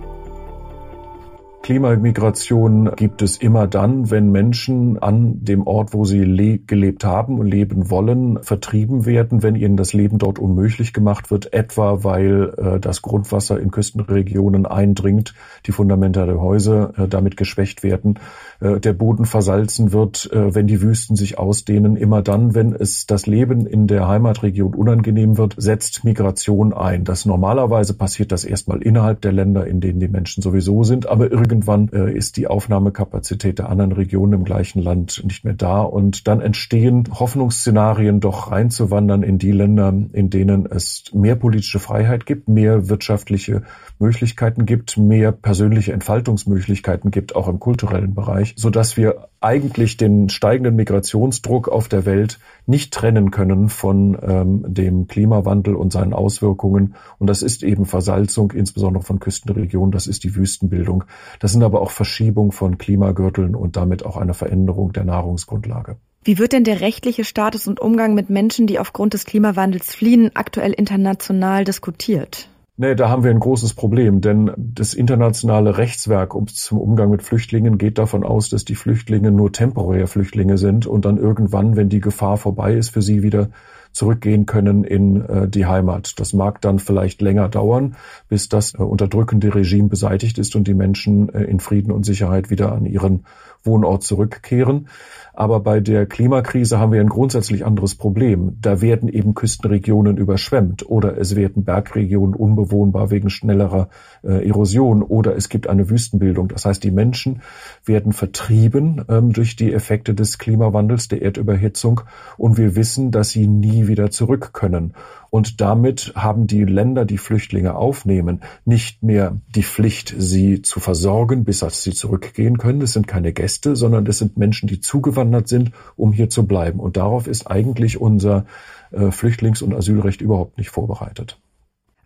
Klimamigration 1.70 2.96
gibt 2.96 3.22
es 3.22 3.36
immer 3.36 3.68
dann, 3.68 4.10
wenn 4.10 4.32
Menschen 4.32 4.98
an 4.98 5.44
dem 5.44 5.68
Ort, 5.68 5.94
wo 5.94 6.04
sie 6.04 6.60
gelebt 6.66 7.04
haben 7.04 7.38
und 7.38 7.46
leben 7.46 7.90
wollen, 7.90 8.42
vertrieben 8.42 9.06
werden, 9.06 9.44
wenn 9.44 9.54
ihnen 9.54 9.76
das 9.76 9.92
Leben 9.92 10.18
dort 10.18 10.40
unmöglich 10.40 10.92
gemacht 10.92 11.30
wird, 11.30 11.52
etwa 11.52 12.02
weil 12.02 12.54
äh, 12.56 12.80
das 12.80 13.02
Grundwasser 13.02 13.60
in 13.60 13.70
Küstenregionen 13.70 14.66
eindringt, 14.66 15.32
die 15.64 15.70
Fundamente 15.70 16.26
der 16.26 16.40
Häuser 16.40 16.92
äh, 16.98 17.06
damit 17.06 17.36
geschwächt 17.36 17.84
werden, 17.84 18.18
äh, 18.60 18.78
der 18.78 18.92
Boden 18.92 19.24
versalzen 19.24 19.92
wird, 19.92 20.30
äh, 20.32 20.54
wenn 20.54 20.66
die 20.66 20.82
Wüsten 20.82 21.16
sich 21.16 21.38
ausdehnen. 21.38 21.96
Immer 21.96 22.22
dann, 22.22 22.54
wenn 22.54 22.72
es 22.72 23.06
das 23.06 23.26
Leben 23.26 23.66
in 23.66 23.86
der 23.86 24.06
Heimatregion 24.06 24.74
unangenehm 24.74 25.38
wird, 25.38 25.54
setzt 25.56 26.04
Migration 26.04 26.72
ein. 26.72 27.04
Das 27.04 27.24
normalerweise 27.24 27.94
passiert 27.94 28.32
das 28.32 28.44
erstmal 28.44 28.82
innerhalb 28.82 29.22
der 29.22 29.32
Länder, 29.32 29.66
in 29.66 29.80
denen 29.80 30.00
die 30.00 30.08
Menschen 30.08 30.42
sowieso 30.42 30.84
sind, 30.84 31.08
aber 31.08 31.30
irgendwann 31.30 31.88
äh, 31.92 32.12
ist 32.12 32.36
die 32.36 32.46
Aufnahmekapazität 32.46 33.58
der 33.58 33.68
anderen 33.68 33.92
Regionen 33.92 34.34
im 34.34 34.44
gleichen 34.44 34.82
Land 34.82 35.22
nicht 35.24 35.44
mehr 35.44 35.54
da 35.54 35.80
und 35.80 36.28
dann 36.28 36.40
entstehen 36.40 37.04
Hoffnungsszenarien, 37.10 38.20
doch 38.20 38.50
reinzuwandern 38.50 39.22
in 39.22 39.38
die 39.38 39.52
Länder, 39.52 39.92
in 40.12 40.30
denen 40.30 40.66
es 40.66 41.04
mehr 41.14 41.36
politische 41.36 41.78
Freiheit 41.78 42.26
gibt, 42.26 42.48
mehr 42.48 42.88
wirtschaftliche 42.88 43.62
Möglichkeiten 43.98 44.66
gibt, 44.66 44.96
mehr 44.96 45.30
persönliche 45.30 45.92
Entfaltungsmöglichkeiten 45.92 47.10
gibt, 47.10 47.36
auch 47.36 47.48
im 47.48 47.60
kulturellen 47.60 48.14
Bereich, 48.14 48.49
so 48.56 48.70
dass 48.70 48.96
wir 48.96 49.28
eigentlich 49.40 49.96
den 49.96 50.28
steigenden 50.28 50.76
Migrationsdruck 50.76 51.68
auf 51.68 51.88
der 51.88 52.04
Welt 52.06 52.38
nicht 52.66 52.92
trennen 52.92 53.30
können 53.30 53.68
von 53.68 54.18
ähm, 54.22 54.64
dem 54.66 55.08
Klimawandel 55.08 55.74
und 55.74 55.92
seinen 55.92 56.12
Auswirkungen. 56.12 56.94
Und 57.18 57.28
das 57.28 57.42
ist 57.42 57.62
eben 57.62 57.86
Versalzung, 57.86 58.52
insbesondere 58.52 59.02
von 59.02 59.18
Küstenregionen, 59.18 59.92
das 59.92 60.06
ist 60.06 60.24
die 60.24 60.36
Wüstenbildung. 60.36 61.04
Das 61.38 61.52
sind 61.52 61.62
aber 61.62 61.80
auch 61.80 61.90
Verschiebung 61.90 62.52
von 62.52 62.78
Klimagürteln 62.78 63.54
und 63.54 63.76
damit 63.76 64.04
auch 64.04 64.16
eine 64.16 64.34
Veränderung 64.34 64.92
der 64.92 65.04
Nahrungsgrundlage. 65.04 65.96
Wie 66.22 66.38
wird 66.38 66.52
denn 66.52 66.64
der 66.64 66.82
rechtliche 66.82 67.24
Status 67.24 67.66
und 67.66 67.80
Umgang 67.80 68.12
mit 68.14 68.28
Menschen, 68.28 68.66
die 68.66 68.78
aufgrund 68.78 69.14
des 69.14 69.24
Klimawandels 69.24 69.94
fliehen, 69.94 70.30
aktuell 70.34 70.72
international 70.72 71.64
diskutiert? 71.64 72.50
Nee, 72.82 72.94
da 72.94 73.10
haben 73.10 73.24
wir 73.24 73.30
ein 73.30 73.40
großes 73.40 73.74
Problem, 73.74 74.22
denn 74.22 74.52
das 74.56 74.94
internationale 74.94 75.76
Rechtswerk 75.76 76.32
zum 76.48 76.78
Umgang 76.78 77.10
mit 77.10 77.22
Flüchtlingen 77.22 77.76
geht 77.76 77.98
davon 77.98 78.24
aus, 78.24 78.48
dass 78.48 78.64
die 78.64 78.74
Flüchtlinge 78.74 79.30
nur 79.30 79.52
temporär 79.52 80.06
Flüchtlinge 80.06 80.56
sind 80.56 80.86
und 80.86 81.04
dann 81.04 81.18
irgendwann, 81.18 81.76
wenn 81.76 81.90
die 81.90 82.00
Gefahr 82.00 82.38
vorbei 82.38 82.72
ist, 82.72 82.88
für 82.88 83.02
sie 83.02 83.22
wieder 83.22 83.50
zurückgehen 83.92 84.46
können 84.46 84.84
in 84.84 85.22
äh, 85.28 85.46
die 85.46 85.66
Heimat. 85.66 86.18
Das 86.20 86.32
mag 86.32 86.62
dann 86.62 86.78
vielleicht 86.78 87.20
länger 87.20 87.50
dauern, 87.50 87.96
bis 88.30 88.48
das 88.48 88.72
äh, 88.72 88.78
unterdrückende 88.78 89.54
Regime 89.54 89.88
beseitigt 89.88 90.38
ist 90.38 90.56
und 90.56 90.66
die 90.66 90.72
Menschen 90.72 91.28
äh, 91.34 91.42
in 91.44 91.60
Frieden 91.60 91.92
und 91.92 92.06
Sicherheit 92.06 92.48
wieder 92.48 92.72
an 92.72 92.86
ihren 92.86 93.26
Wohnort 93.62 94.02
zurückkehren. 94.02 94.88
Aber 95.32 95.60
bei 95.60 95.80
der 95.80 96.06
Klimakrise 96.06 96.78
haben 96.78 96.92
wir 96.92 97.00
ein 97.00 97.08
grundsätzlich 97.08 97.64
anderes 97.64 97.94
Problem. 97.94 98.58
Da 98.60 98.80
werden 98.80 99.08
eben 99.08 99.34
Küstenregionen 99.34 100.16
überschwemmt 100.16 100.88
oder 100.88 101.16
es 101.16 101.36
werden 101.36 101.64
Bergregionen 101.64 102.34
unbewohnbar 102.34 103.10
wegen 103.10 103.30
schnellerer 103.30 103.88
äh, 104.22 104.46
Erosion 104.46 105.02
oder 105.02 105.36
es 105.36 105.48
gibt 105.48 105.68
eine 105.68 105.88
Wüstenbildung. 105.88 106.48
Das 106.48 106.64
heißt, 106.64 106.82
die 106.82 106.90
Menschen 106.90 107.42
werden 107.84 108.12
vertrieben 108.12 109.04
ähm, 109.08 109.32
durch 109.32 109.56
die 109.56 109.72
Effekte 109.72 110.14
des 110.14 110.38
Klimawandels, 110.38 111.08
der 111.08 111.22
Erdüberhitzung 111.22 112.02
und 112.36 112.58
wir 112.58 112.76
wissen, 112.76 113.10
dass 113.10 113.30
sie 113.30 113.46
nie 113.46 113.86
wieder 113.86 114.10
zurück 114.10 114.52
können. 114.52 114.94
Und 115.30 115.60
damit 115.60 116.12
haben 116.16 116.46
die 116.46 116.64
Länder, 116.64 117.04
die 117.04 117.18
Flüchtlinge 117.18 117.76
aufnehmen, 117.76 118.40
nicht 118.64 119.02
mehr 119.02 119.40
die 119.54 119.62
Pflicht, 119.62 120.12
sie 120.18 120.62
zu 120.62 120.80
versorgen, 120.80 121.44
bis 121.44 121.60
sie 121.60 121.92
zurückgehen 121.92 122.58
können. 122.58 122.80
Das 122.80 122.92
sind 122.92 123.06
keine 123.06 123.32
Gäste, 123.32 123.76
sondern 123.76 124.04
das 124.04 124.18
sind 124.18 124.36
Menschen, 124.36 124.66
die 124.68 124.80
zugewandert 124.80 125.48
sind, 125.48 125.70
um 125.96 126.12
hier 126.12 126.28
zu 126.28 126.46
bleiben. 126.46 126.80
Und 126.80 126.96
darauf 126.96 127.28
ist 127.28 127.46
eigentlich 127.46 128.00
unser 128.00 128.44
äh, 128.90 129.10
Flüchtlings- 129.12 129.62
und 129.62 129.72
Asylrecht 129.72 130.20
überhaupt 130.20 130.58
nicht 130.58 130.70
vorbereitet. 130.70 131.38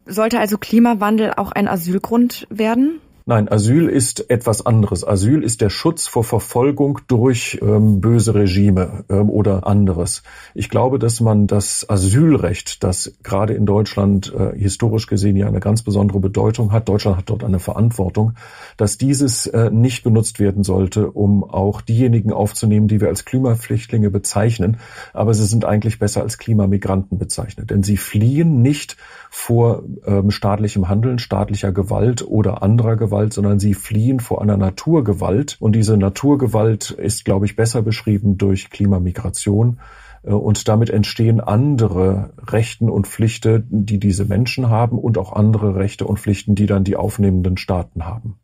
Sollte 0.07 0.39
also 0.39 0.59
Klimawandel 0.59 1.33
auch 1.35 1.53
ein 1.53 1.67
Asylgrund 1.67 2.47
werden? 2.51 3.01
Nein, 3.27 3.51
Asyl 3.51 3.89
ist 3.89 4.29
etwas 4.29 4.67
anderes. 4.67 5.03
Asyl 5.03 5.43
ist 5.43 5.63
der 5.63 5.71
Schutz 5.71 6.07
vor 6.07 6.25
Verfolgung 6.25 7.01
durch 7.09 7.59
ähm, 7.63 8.03
böse 8.03 8.35
Regime 8.35 9.07
ähm, 9.09 9.31
oder 9.31 9.67
anderes. 9.67 10.23
Ich 10.53 10.69
glaube, 10.69 10.99
dass 10.99 11.23
man 11.23 11.47
das 11.47 11.89
Asylrecht, 11.89 12.85
das 12.85 13.15
gerade 13.23 13.55
in 13.55 13.65
Deutschland 13.65 14.31
äh, 14.35 14.55
historisch 14.59 15.07
gesehen 15.07 15.37
ja 15.37 15.47
eine 15.47 15.61
ganz 15.61 15.81
besondere 15.81 16.21
Bedeutung 16.21 16.71
hat, 16.71 16.87
Deutschland 16.87 17.17
hat 17.17 17.31
dort 17.31 17.45
eine 17.45 17.61
Verantwortung, 17.61 18.35
dass 18.77 18.99
dieses 18.99 19.47
äh, 19.47 19.71
nicht 19.71 20.05
benutzt 20.05 20.39
werden 20.39 20.63
sollte, 20.63 21.11
um 21.11 21.45
auch 21.45 21.81
diejenigen 21.81 22.31
aufzunehmen, 22.31 22.89
die 22.89 23.01
wir 23.01 23.09
als 23.09 23.25
Klimaflüchtlinge 23.25 24.11
bezeichnen. 24.11 24.77
Aber 25.15 25.33
sie 25.33 25.47
sind 25.47 25.65
eigentlich 25.65 25.99
besser 25.99 26.21
als 26.21 26.37
Klimamigranten 26.37 27.17
bezeichnet, 27.17 27.71
denn 27.71 27.83
sie 27.83 27.97
fliehen 27.97 28.61
nicht 28.61 28.99
vor 29.31 29.83
ähm, 30.05 30.31
staatlichem 30.31 30.91
Handeln, 30.91 31.19
staatlicher 31.19 31.73
Gewalt 31.73 32.23
oder 32.23 32.63
anderer 32.63 32.97
Gewalt 32.97 33.14
Gewalt, 33.15 33.33
sondern 33.33 33.61
sie 33.61 33.75
fliehen 33.75 34.19
vor 34.19 34.43
einer 34.43 34.57
Naturgewalt. 34.57 35.57
Und 35.61 35.77
diese 35.77 35.97
Naturgewalt 35.97 36.91
ist, 36.91 37.25
glaube 37.25 37.47
ich, 37.47 37.55
besser 37.55 37.83
beschrieben 37.83 38.39
durch 38.39 38.71
Klimamigration. 38.71 39.79
Äh, 40.25 40.31
und 40.31 40.67
damit 40.67 40.91
entstehen 40.91 41.41
andere 41.41 42.33
Rechten 42.39 42.91
und 42.91 43.07
Pflichten, 43.07 43.67
die 43.71 44.01
diese 44.01 44.25
Menschen 44.25 44.69
haben 44.69 44.99
und 44.99 45.17
auch 45.17 45.33
andere 45.33 45.77
Rechte 45.77 46.07
und 46.07 46.19
Pflichten, 46.19 46.57
die 46.57 46.67
dann 46.67 46.83
die 46.83 46.97
aufnehmenden 46.97 47.57
Staaten 47.57 48.05
haben. 48.05 48.37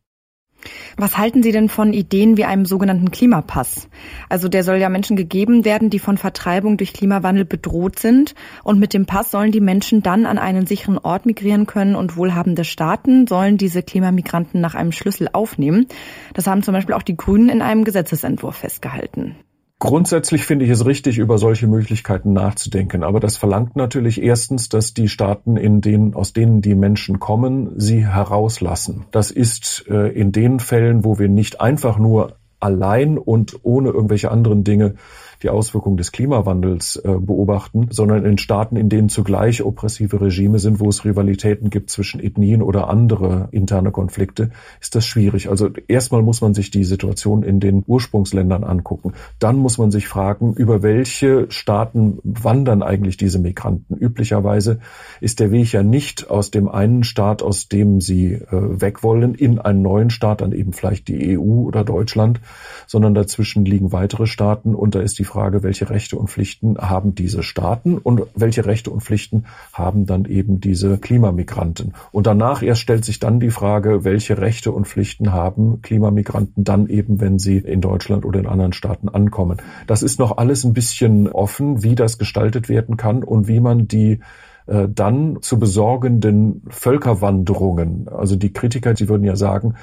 Was 0.96 1.16
halten 1.16 1.42
Sie 1.42 1.52
denn 1.52 1.68
von 1.68 1.92
Ideen 1.92 2.36
wie 2.36 2.44
einem 2.44 2.66
sogenannten 2.66 3.10
Klimapass? 3.10 3.88
Also 4.28 4.48
der 4.48 4.64
soll 4.64 4.76
ja 4.76 4.88
Menschen 4.88 5.16
gegeben 5.16 5.64
werden, 5.64 5.90
die 5.90 5.98
von 5.98 6.18
Vertreibung 6.18 6.76
durch 6.76 6.92
Klimawandel 6.92 7.44
bedroht 7.44 7.98
sind. 7.98 8.34
Und 8.64 8.78
mit 8.78 8.94
dem 8.94 9.06
Pass 9.06 9.30
sollen 9.30 9.52
die 9.52 9.60
Menschen 9.60 10.02
dann 10.02 10.26
an 10.26 10.38
einen 10.38 10.66
sicheren 10.66 10.98
Ort 10.98 11.26
migrieren 11.26 11.66
können 11.66 11.94
und 11.94 12.16
wohlhabende 12.16 12.64
Staaten 12.64 13.26
sollen 13.26 13.56
diese 13.56 13.82
Klimamigranten 13.82 14.60
nach 14.60 14.74
einem 14.74 14.92
Schlüssel 14.92 15.28
aufnehmen. 15.32 15.86
Das 16.34 16.46
haben 16.46 16.62
zum 16.62 16.74
Beispiel 16.74 16.94
auch 16.94 17.02
die 17.02 17.16
Grünen 17.16 17.48
in 17.48 17.62
einem 17.62 17.84
Gesetzesentwurf 17.84 18.56
festgehalten. 18.56 19.36
Grundsätzlich 19.80 20.44
finde 20.44 20.66
ich 20.66 20.70
es 20.70 20.84
richtig, 20.84 21.16
über 21.16 21.38
solche 21.38 21.66
Möglichkeiten 21.66 22.34
nachzudenken. 22.34 23.02
Aber 23.02 23.18
das 23.18 23.38
verlangt 23.38 23.76
natürlich 23.76 24.20
erstens, 24.22 24.68
dass 24.68 24.92
die 24.92 25.08
Staaten, 25.08 25.56
in 25.56 25.80
denen, 25.80 26.12
aus 26.12 26.34
denen 26.34 26.60
die 26.60 26.74
Menschen 26.74 27.18
kommen, 27.18 27.72
sie 27.80 28.06
herauslassen. 28.06 29.06
Das 29.10 29.30
ist 29.30 29.86
äh, 29.88 30.08
in 30.08 30.32
den 30.32 30.60
Fällen, 30.60 31.02
wo 31.02 31.18
wir 31.18 31.30
nicht 31.30 31.62
einfach 31.62 31.98
nur 31.98 32.36
allein 32.60 33.16
und 33.16 33.60
ohne 33.62 33.88
irgendwelche 33.88 34.30
anderen 34.30 34.64
Dinge 34.64 34.96
die 35.42 35.48
Auswirkungen 35.48 35.96
des 35.96 36.12
Klimawandels 36.12 36.96
äh, 36.96 37.16
beobachten, 37.18 37.88
sondern 37.90 38.24
in 38.24 38.38
Staaten, 38.38 38.76
in 38.76 38.88
denen 38.88 39.08
zugleich 39.08 39.62
oppressive 39.62 40.20
Regime 40.20 40.58
sind, 40.58 40.80
wo 40.80 40.88
es 40.88 41.04
Rivalitäten 41.04 41.70
gibt 41.70 41.90
zwischen 41.90 42.20
Ethnien 42.20 42.62
oder 42.62 42.88
andere 42.88 43.48
interne 43.52 43.90
Konflikte, 43.90 44.50
ist 44.80 44.94
das 44.94 45.06
schwierig. 45.06 45.48
Also 45.48 45.70
erstmal 45.88 46.22
muss 46.22 46.40
man 46.40 46.54
sich 46.54 46.70
die 46.70 46.84
Situation 46.84 47.42
in 47.42 47.60
den 47.60 47.84
Ursprungsländern 47.86 48.64
angucken. 48.64 49.12
Dann 49.38 49.56
muss 49.56 49.78
man 49.78 49.90
sich 49.90 50.08
fragen, 50.08 50.52
über 50.54 50.82
welche 50.82 51.46
Staaten 51.50 52.18
wandern 52.22 52.82
eigentlich 52.82 53.16
diese 53.16 53.38
Migranten. 53.38 53.96
Üblicherweise 53.96 54.80
ist 55.20 55.40
der 55.40 55.50
Weg 55.50 55.72
ja 55.72 55.82
nicht 55.82 56.30
aus 56.30 56.50
dem 56.50 56.68
einen 56.68 57.04
Staat, 57.04 57.42
aus 57.42 57.68
dem 57.68 58.00
sie 58.00 58.32
äh, 58.32 58.46
weg 58.50 59.02
wollen, 59.02 59.34
in 59.34 59.58
einen 59.58 59.82
neuen 59.82 60.10
Staat, 60.10 60.40
dann 60.40 60.52
eben 60.52 60.72
vielleicht 60.72 61.08
die 61.08 61.38
EU 61.38 61.62
oder 61.62 61.84
Deutschland, 61.84 62.40
sondern 62.86 63.14
dazwischen 63.14 63.64
liegen 63.64 63.92
weitere 63.92 64.26
Staaten 64.26 64.74
und 64.74 64.94
da 64.94 65.00
ist 65.00 65.18
die 65.18 65.24
Frage, 65.30 65.62
welche 65.62 65.88
Rechte 65.88 66.16
und 66.16 66.28
Pflichten 66.28 66.76
haben 66.76 67.14
diese 67.14 67.42
Staaten 67.42 67.98
und 67.98 68.22
welche 68.34 68.66
Rechte 68.66 68.90
und 68.90 69.02
Pflichten 69.02 69.44
haben 69.72 70.04
dann 70.04 70.24
eben 70.24 70.60
diese 70.60 70.98
Klimamigranten. 70.98 71.94
Und 72.10 72.26
danach 72.26 72.62
erst 72.62 72.80
stellt 72.80 73.04
sich 73.04 73.20
dann 73.20 73.38
die 73.38 73.50
Frage, 73.50 74.04
welche 74.04 74.38
Rechte 74.38 74.72
und 74.72 74.88
Pflichten 74.88 75.32
haben 75.32 75.82
Klimamigranten 75.82 76.64
dann 76.64 76.88
eben, 76.88 77.20
wenn 77.20 77.38
sie 77.38 77.58
in 77.58 77.80
Deutschland 77.80 78.24
oder 78.24 78.40
in 78.40 78.46
anderen 78.46 78.72
Staaten 78.72 79.08
ankommen. 79.08 79.58
Das 79.86 80.02
ist 80.02 80.18
noch 80.18 80.36
alles 80.38 80.64
ein 80.64 80.74
bisschen 80.74 81.28
offen, 81.28 81.84
wie 81.84 81.94
das 81.94 82.18
gestaltet 82.18 82.68
werden 82.68 82.96
kann 82.96 83.22
und 83.22 83.46
wie 83.46 83.60
man 83.60 83.86
die 83.86 84.20
äh, 84.66 84.88
dann 84.88 85.38
zu 85.40 85.58
besorgenden 85.58 86.62
Völkerwanderungen, 86.68 88.08
also 88.08 88.36
die 88.36 88.52
Kritiker, 88.52 88.94
die 88.94 89.08
würden 89.08 89.24
ja 89.24 89.36
sagen, 89.36 89.74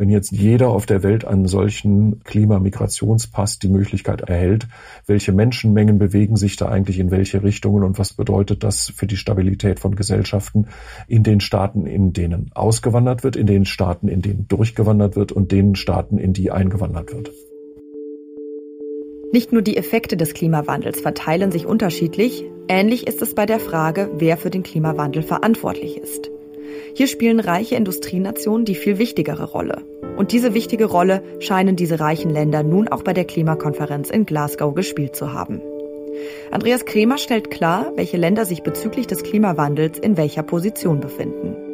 wenn 0.00 0.08
jetzt 0.08 0.32
jeder 0.32 0.70
auf 0.70 0.86
der 0.86 1.02
Welt 1.02 1.26
einen 1.26 1.46
solchen 1.46 2.24
Klimamigrationspass 2.24 3.58
die 3.58 3.68
Möglichkeit 3.68 4.22
erhält, 4.22 4.66
welche 5.06 5.30
Menschenmengen 5.32 5.98
bewegen 5.98 6.36
sich 6.36 6.56
da 6.56 6.70
eigentlich 6.70 6.98
in 6.98 7.10
welche 7.10 7.42
Richtungen 7.42 7.84
und 7.84 7.98
was 7.98 8.14
bedeutet 8.14 8.64
das 8.64 8.90
für 8.96 9.06
die 9.06 9.18
Stabilität 9.18 9.78
von 9.78 9.94
Gesellschaften 9.94 10.68
in 11.06 11.22
den 11.22 11.40
Staaten, 11.40 11.84
in 11.84 12.14
denen 12.14 12.50
ausgewandert 12.54 13.24
wird, 13.24 13.36
in 13.36 13.46
den 13.46 13.66
Staaten, 13.66 14.08
in 14.08 14.22
denen 14.22 14.48
durchgewandert 14.48 15.16
wird 15.16 15.32
und 15.32 15.52
den 15.52 15.74
Staaten, 15.74 16.16
in 16.16 16.32
die 16.32 16.50
eingewandert 16.50 17.12
wird. 17.12 17.30
Nicht 19.34 19.52
nur 19.52 19.60
die 19.60 19.76
Effekte 19.76 20.16
des 20.16 20.32
Klimawandels 20.32 21.02
verteilen 21.02 21.52
sich 21.52 21.66
unterschiedlich, 21.66 22.42
ähnlich 22.68 23.06
ist 23.06 23.20
es 23.20 23.34
bei 23.34 23.44
der 23.44 23.60
Frage, 23.60 24.10
wer 24.14 24.38
für 24.38 24.48
den 24.48 24.62
Klimawandel 24.62 25.22
verantwortlich 25.22 25.98
ist. 25.98 26.30
Hier 26.94 27.06
spielen 27.06 27.40
reiche 27.40 27.76
Industrienationen 27.76 28.64
die 28.64 28.74
viel 28.74 28.98
wichtigere 28.98 29.44
Rolle. 29.44 29.82
Und 30.16 30.32
diese 30.32 30.54
wichtige 30.54 30.84
Rolle 30.86 31.22
scheinen 31.38 31.76
diese 31.76 32.00
reichen 32.00 32.30
Länder 32.30 32.62
nun 32.62 32.88
auch 32.88 33.02
bei 33.02 33.12
der 33.12 33.24
Klimakonferenz 33.24 34.10
in 34.10 34.26
Glasgow 34.26 34.74
gespielt 34.74 35.16
zu 35.16 35.32
haben. 35.32 35.62
Andreas 36.50 36.84
Kremer 36.84 37.18
stellt 37.18 37.50
klar, 37.50 37.92
welche 37.96 38.16
Länder 38.16 38.44
sich 38.44 38.62
bezüglich 38.62 39.06
des 39.06 39.22
Klimawandels 39.22 39.98
in 39.98 40.16
welcher 40.16 40.42
Position 40.42 41.00
befinden. 41.00 41.69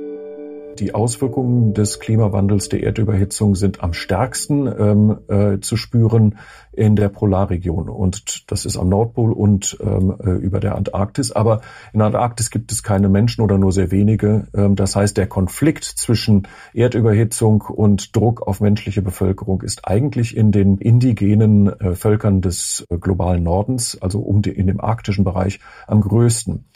Die 0.79 0.95
Auswirkungen 0.95 1.73
des 1.73 2.01
Klimawandels, 2.01 2.69
der 2.69 2.83
Erdüberhitzung 2.83 3.55
sind 3.55 3.83
am 3.83 3.95
stärksten 3.95 4.67
ähm, 4.67 5.19
äh, 5.29 5.61
zu 5.61 5.77
spüren 5.77 6.37
in 6.73 6.97
der 6.97 7.09
Polarregion. 7.09 7.89
Und 7.89 8.51
das 8.51 8.67
ist 8.67 8.77
am 8.77 8.91
Nordpol 8.91 9.33
und 9.33 9.79
ähm, 9.81 10.15
äh, 10.23 10.31
über 10.33 10.61
der 10.61 10.75
Antarktis. 10.75 11.33
Aber 11.33 11.63
in 11.95 12.01
der 12.01 12.09
Antarktis 12.09 12.51
gibt 12.51 12.73
es 12.73 12.83
keine 12.83 13.09
Menschen 13.09 13.43
oder 13.43 13.57
nur 13.57 13.73
sehr 13.73 13.91
wenige. 13.91 14.49
Ähm, 14.55 14.77
das 14.77 14.95
heißt, 14.95 15.17
der 15.17 15.27
Konflikt 15.27 15.85
zwischen 15.85 16.47
Erdüberhitzung 16.75 17.63
und 17.63 18.15
Druck 18.15 18.47
auf 18.47 18.61
menschliche 18.61 19.01
Bevölkerung 19.01 19.63
ist 19.63 19.89
eigentlich 19.89 20.37
in 20.37 20.53
den 20.53 20.77
indigenen 20.77 21.69
äh, 21.81 21.95
Völkern 21.95 22.43
des 22.43 22.87
äh, 22.91 22.99
globalen 22.99 23.43
Nordens, 23.43 23.97
also 24.01 24.21
um 24.21 24.43
die, 24.43 24.51
in 24.51 24.67
dem 24.67 24.81
arktischen 24.81 25.25
Bereich, 25.25 25.61
am 25.87 26.03
größten. 26.03 26.67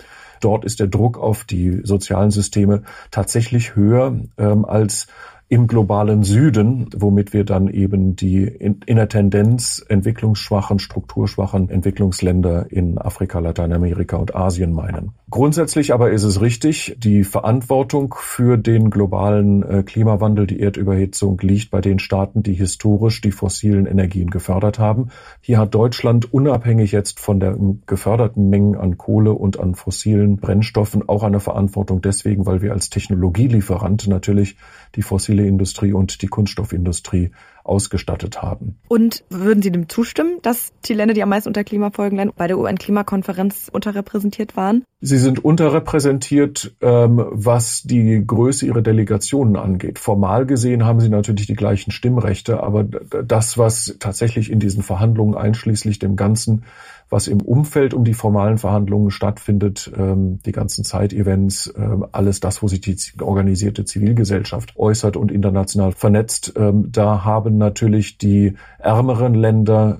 Dort 0.40 0.64
ist 0.64 0.80
der 0.80 0.87
Druck 0.87 1.18
auf 1.18 1.44
die 1.44 1.80
sozialen 1.85 2.30
Systeme 2.30 2.82
tatsächlich 3.11 3.76
höher 3.76 4.18
ähm, 4.38 4.64
als 4.64 5.06
im 5.50 5.66
globalen 5.66 6.23
Süden, 6.23 6.87
womit 6.97 7.33
wir 7.33 7.45
dann 7.45 7.66
eben 7.66 8.14
die 8.14 8.45
in, 8.45 8.83
in 8.87 8.95
der 8.95 9.09
Tendenz 9.09 9.85
entwicklungsschwachen, 9.88 10.78
strukturschwachen 10.78 11.69
Entwicklungsländer 11.69 12.71
in 12.71 12.99
Afrika, 12.99 13.40
Lateinamerika 13.40 14.16
und 14.16 14.37
Asien 14.37 14.73
meinen. 14.73 15.11
Grundsätzlich 15.28 15.92
aber 15.92 16.12
ist 16.12 16.23
es 16.23 16.40
richtig, 16.40 16.97
die 17.00 17.25
Verantwortung 17.25 18.14
für 18.16 18.59
den 18.59 18.90
globalen 18.90 19.64
äh, 19.64 19.83
Klimawandel, 19.83 20.47
die 20.47 20.61
Erdüberhitzung 20.61 21.38
liegt 21.42 21.73
bei 21.73 21.80
den 21.80 21.99
Staaten, 21.99 22.45
die 22.45 22.54
historisch 22.54 23.21
die 23.21 23.33
fossilen 23.33 23.87
Energien 23.87 24.30
gefördert 24.30 24.78
haben. 24.78 25.09
Hier 25.40 25.59
hat 25.59 25.75
Deutschland 25.75 26.33
unabhängig 26.33 26.92
jetzt 26.92 27.19
von 27.19 27.40
der 27.40 27.57
geförderten 27.87 28.50
Mengen 28.50 28.76
an 28.76 28.99
Kohle 28.99 29.33
und 29.33 29.59
an 29.59 29.75
fossilen 29.75 30.37
Brennstoffen 30.37 31.09
auch 31.09 31.25
eine 31.25 31.40
Verantwortung 31.40 32.02
deswegen, 32.02 32.47
weil 32.47 32.62
wir 32.62 32.73
als 32.73 32.88
Technologielieferant 32.88 34.07
natürlich 34.07 34.57
die 34.95 35.02
fossile 35.02 35.39
Industrie 35.47 35.92
und 35.92 36.23
die 36.23 36.28
Kunststoffindustrie 36.28 37.30
ausgestattet 37.64 38.42
haben. 38.42 38.78
Und 38.88 39.23
würden 39.30 39.62
Sie 39.62 39.70
dem 39.70 39.88
zustimmen, 39.88 40.38
dass 40.42 40.73
die 40.85 40.94
Länder, 40.94 41.14
die 41.14 41.23
am 41.23 41.28
meisten 41.28 41.49
unter 41.49 41.62
Klimafolgen 41.62 42.32
bei 42.37 42.47
der 42.47 42.59
UN-Klimakonferenz 42.59 43.68
unterrepräsentiert 43.73 44.56
waren? 44.56 44.85
Sie 45.00 45.18
sind 45.18 45.44
unterrepräsentiert, 45.44 46.75
ähm, 46.80 47.25
was 47.30 47.82
die 47.82 48.25
Größe 48.26 48.66
ihrer 48.66 48.82
Delegationen 48.82 49.56
angeht. 49.56 49.99
Formal 49.99 50.47
gesehen 50.47 50.85
haben 50.85 51.00
sie 51.00 51.09
natürlich 51.09 51.47
die 51.47 51.54
gleichen 51.54 51.90
Stimmrechte, 51.90 52.62
aber 52.62 52.85
das, 52.85 53.56
was 53.56 53.97
tatsächlich 53.99 54.50
in 54.50 54.59
diesen 54.59 54.82
Verhandlungen 54.82 55.35
einschließlich 55.35 55.99
dem 55.99 56.16
Ganzen 56.16 56.64
was 57.11 57.26
im 57.26 57.43
Umfeld 57.43 57.93
um 57.93 58.05
die 58.05 58.14
formalen 58.14 58.57
Verhandlungen 58.57 59.11
stattfindet, 59.11 59.93
ähm, 59.99 60.38
die 60.47 60.52
ganzen 60.52 60.85
Zeitevents, 60.85 61.73
ähm, 61.76 62.07
alles 62.12 62.38
das, 62.38 62.62
wo 62.62 62.69
sich 62.69 62.81
die 62.81 62.97
organisierte 63.21 63.85
Zivilgesellschaft 63.85 64.76
äußert 64.76 65.17
und 65.17 65.33
international 65.33 65.93
vernetzt, 65.93 66.55
ähm, 66.57 66.90
da 66.93 67.25
haben 67.25 67.59
natürlich 67.59 68.17
die 68.17 68.55
ärmeren 68.79 69.35
Länder 69.35 69.99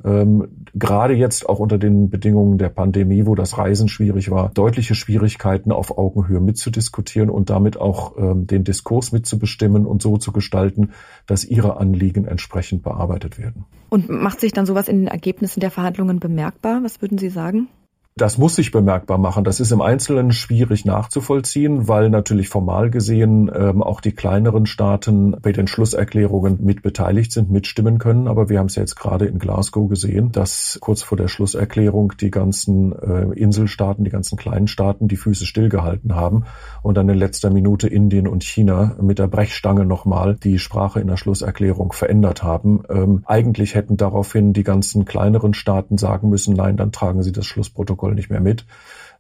gerade 0.75 1.15
jetzt 1.15 1.49
auch 1.49 1.59
unter 1.59 1.77
den 1.77 2.11
Bedingungen 2.11 2.59
der 2.59 2.69
Pandemie, 2.69 3.27
wo 3.27 3.35
das 3.35 3.59
Reisen 3.59 3.89
schwierig 3.89 4.31
war, 4.31 4.51
deutliche 4.51 4.95
Schwierigkeiten 4.95 5.73
auf 5.73 5.99
Augenhöhe 5.99 6.41
mitzudiskutieren 6.41 7.29
und 7.29 7.51
damit 7.51 7.79
auch 7.79 8.15
den 8.17 8.65
Diskurs 8.65 9.13
mitzubestimmen 9.13 9.87
und 9.87 10.03
so 10.03 10.17
zu 10.17 10.33
gestalten, 10.33 10.91
dass 11.27 11.45
ihre 11.45 11.79
Anliegen 11.79 12.25
entsprechend 12.25 12.83
bearbeitet 12.83 13.39
werden. 13.39 13.65
Und 13.91 14.09
macht 14.09 14.41
sich 14.41 14.53
dann 14.53 14.67
sowas 14.67 14.87
in 14.87 15.01
den 15.01 15.09
Ergebnissen 15.09 15.59
der 15.59 15.73
Verhandlungen 15.73 16.21
bemerkbar? 16.21 16.81
Was 16.85 17.00
würden 17.01 17.19
Sie 17.19 17.31
sagen? 17.31 17.69
Das 18.17 18.39
muss 18.39 18.57
sich 18.57 18.73
bemerkbar 18.73 19.19
machen. 19.19 19.45
Das 19.45 19.61
ist 19.61 19.71
im 19.71 19.81
Einzelnen 19.81 20.33
schwierig 20.33 20.85
nachzuvollziehen, 20.85 21.87
weil 21.87 22.11
natürlich 22.11 22.49
formal 22.49 22.91
gesehen 22.91 23.51
ähm, 23.55 23.83
auch 23.83 24.01
die 24.01 24.13
kleineren 24.13 24.67
Staaten 24.67 25.37
bei 25.41 25.53
den 25.53 25.69
Schlusserklärungen 25.69 26.59
mit 26.61 26.83
beteiligt 26.83 27.33
sind, 27.33 27.51
mitstimmen 27.51 27.99
können. 27.99 28.27
Aber 28.27 28.49
wir 28.49 28.59
haben 28.59 28.67
es 28.67 28.75
jetzt 28.75 28.97
gerade 28.97 29.27
in 29.27 29.39
Glasgow 29.39 29.89
gesehen, 29.89 30.33
dass 30.33 30.77
kurz 30.81 31.03
vor 31.03 31.17
der 31.17 31.29
Schlusserklärung 31.29 32.15
die 32.21 32.33
ganzen 32.33 32.93
äh, 32.93 33.33
Inselstaaten, 33.39 34.05
die 34.05 34.11
ganzen 34.11 34.37
kleinen 34.37 34.67
Staaten 34.67 35.07
die 35.07 35.17
Füße 35.17 35.47
stillgehalten 35.47 36.17
haben 36.17 36.45
und 36.83 36.97
dann 36.97 37.09
in 37.09 37.17
letzter 37.17 37.51
Minute 37.51 37.87
Indien 37.89 38.27
und 38.27 38.43
China 38.43 38.97
mit 39.01 39.21
der 39.21 39.29
Brechstange 39.29 39.87
nochmal 39.87 40.35
die 40.35 40.59
Sprache 40.59 41.01
in 41.01 41.07
der 41.07 41.17
Schlusserklärung 41.17 41.93
verändert 41.93 42.43
haben. 42.43 42.83
Ähm, 42.91 43.23
eigentlich 43.25 43.77
hätten 43.77 43.97
daraufhin 43.97 44.53
die 44.53 44.65
ganzen 44.65 45.05
kleineren 45.05 45.55
Staaten 45.55 45.97
sagen 45.97 46.29
müssen, 46.29 46.55
nein, 46.55 46.77
dann 46.77 46.93
tragen 46.93 47.23
sie 47.23 47.33
das 47.33 47.47
Schlussprotokoll 47.47 48.00
Protokoll 48.01 48.15
nicht 48.15 48.31
mehr 48.31 48.41
mit. 48.41 48.65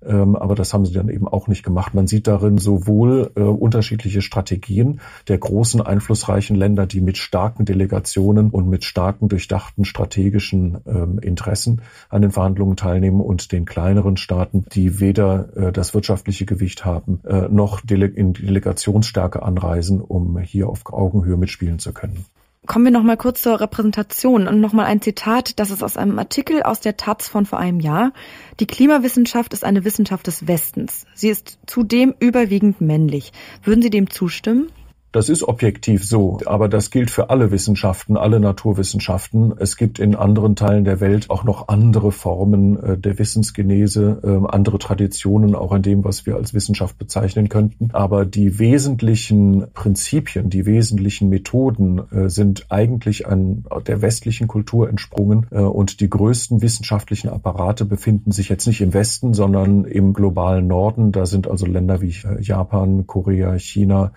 Ähm, 0.02 0.34
aber 0.34 0.54
das 0.54 0.72
haben 0.72 0.86
sie 0.86 0.94
dann 0.94 1.10
eben 1.10 1.28
auch 1.28 1.46
nicht 1.46 1.62
gemacht. 1.62 1.92
Man 1.92 2.06
sieht 2.06 2.26
darin 2.26 2.56
sowohl 2.56 3.32
äh, 3.36 3.42
unterschiedliche 3.42 4.22
Strategien 4.22 5.00
der 5.28 5.36
großen 5.36 5.82
einflussreichen 5.82 6.56
Länder, 6.56 6.86
die 6.86 7.02
mit 7.02 7.18
starken 7.18 7.66
Delegationen 7.66 8.48
und 8.48 8.66
mit 8.66 8.84
starken 8.84 9.28
durchdachten 9.28 9.84
strategischen 9.84 10.78
ähm, 10.86 11.18
Interessen 11.18 11.82
an 12.08 12.22
den 12.22 12.30
Verhandlungen 12.30 12.76
teilnehmen 12.76 13.20
und 13.20 13.52
den 13.52 13.66
kleineren 13.66 14.16
Staaten, 14.16 14.64
die 14.72 15.00
weder 15.00 15.54
äh, 15.54 15.72
das 15.72 15.92
wirtschaftliche 15.92 16.46
Gewicht 16.46 16.86
haben, 16.86 17.20
äh, 17.26 17.48
noch 17.48 17.82
in 17.86 18.32
Delegationsstärke 18.32 19.42
anreisen, 19.42 20.00
um 20.00 20.38
hier 20.38 20.70
auf 20.70 20.90
Augenhöhe 20.90 21.36
mitspielen 21.36 21.78
zu 21.78 21.92
können. 21.92 22.24
Kommen 22.66 22.84
wir 22.84 22.92
noch 22.92 23.02
mal 23.02 23.16
kurz 23.16 23.40
zur 23.40 23.58
Repräsentation 23.58 24.46
und 24.46 24.60
noch 24.60 24.74
mal 24.74 24.84
ein 24.84 25.00
Zitat, 25.00 25.58
das 25.58 25.70
ist 25.70 25.82
aus 25.82 25.96
einem 25.96 26.18
Artikel 26.18 26.62
aus 26.62 26.80
der 26.80 26.98
Taz 26.98 27.26
von 27.26 27.46
vor 27.46 27.58
einem 27.58 27.80
Jahr. 27.80 28.12
Die 28.60 28.66
Klimawissenschaft 28.66 29.54
ist 29.54 29.64
eine 29.64 29.84
Wissenschaft 29.86 30.26
des 30.26 30.46
Westens. 30.46 31.06
Sie 31.14 31.30
ist 31.30 31.58
zudem 31.66 32.14
überwiegend 32.20 32.82
männlich. 32.82 33.32
Würden 33.62 33.80
Sie 33.80 33.88
dem 33.88 34.10
zustimmen? 34.10 34.70
Das 35.12 35.28
ist 35.28 35.42
objektiv 35.42 36.04
so, 36.04 36.38
aber 36.46 36.68
das 36.68 36.92
gilt 36.92 37.10
für 37.10 37.30
alle 37.30 37.50
Wissenschaften, 37.50 38.16
alle 38.16 38.38
Naturwissenschaften. 38.38 39.52
Es 39.58 39.76
gibt 39.76 39.98
in 39.98 40.14
anderen 40.14 40.54
Teilen 40.54 40.84
der 40.84 41.00
Welt 41.00 41.30
auch 41.30 41.42
noch 41.42 41.66
andere 41.66 42.12
Formen 42.12 42.80
äh, 42.80 42.96
der 42.96 43.18
Wissensgenese, 43.18 44.20
äh, 44.22 44.48
andere 44.52 44.78
Traditionen, 44.78 45.56
auch 45.56 45.74
in 45.74 45.82
dem, 45.82 46.04
was 46.04 46.26
wir 46.26 46.36
als 46.36 46.54
Wissenschaft 46.54 46.96
bezeichnen 46.96 47.48
könnten. 47.48 47.88
Aber 47.92 48.24
die 48.24 48.60
wesentlichen 48.60 49.66
Prinzipien, 49.74 50.48
die 50.48 50.64
wesentlichen 50.64 51.28
Methoden 51.28 52.02
äh, 52.12 52.28
sind 52.28 52.66
eigentlich 52.68 53.26
an 53.26 53.64
der 53.88 54.02
westlichen 54.02 54.46
Kultur 54.46 54.88
entsprungen 54.88 55.46
und 55.50 56.00
die 56.00 56.08
größten 56.08 56.62
wissenschaftlichen 56.62 57.28
Apparate 57.28 57.84
befinden 57.84 58.30
sich 58.30 58.48
jetzt 58.48 58.66
nicht 58.66 58.80
im 58.80 58.94
Westen, 58.94 59.34
sondern 59.34 59.84
im 59.84 60.12
globalen 60.12 60.66
Norden. 60.66 61.12
Da 61.12 61.26
sind 61.26 61.48
also 61.48 61.66
Länder 61.66 62.00
wie 62.00 62.14
Japan, 62.40 63.06
Korea, 63.06 63.58
China, 63.58 64.12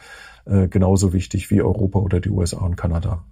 äh, 0.45 0.67
genauso 0.67 1.13
wichtig 1.13 1.51
wie 1.51 1.61
Europa 1.61 1.99
oder 1.99 2.19
die 2.19 2.29
USA 2.29 2.57
und 2.59 2.75
Kanada. 2.75 3.25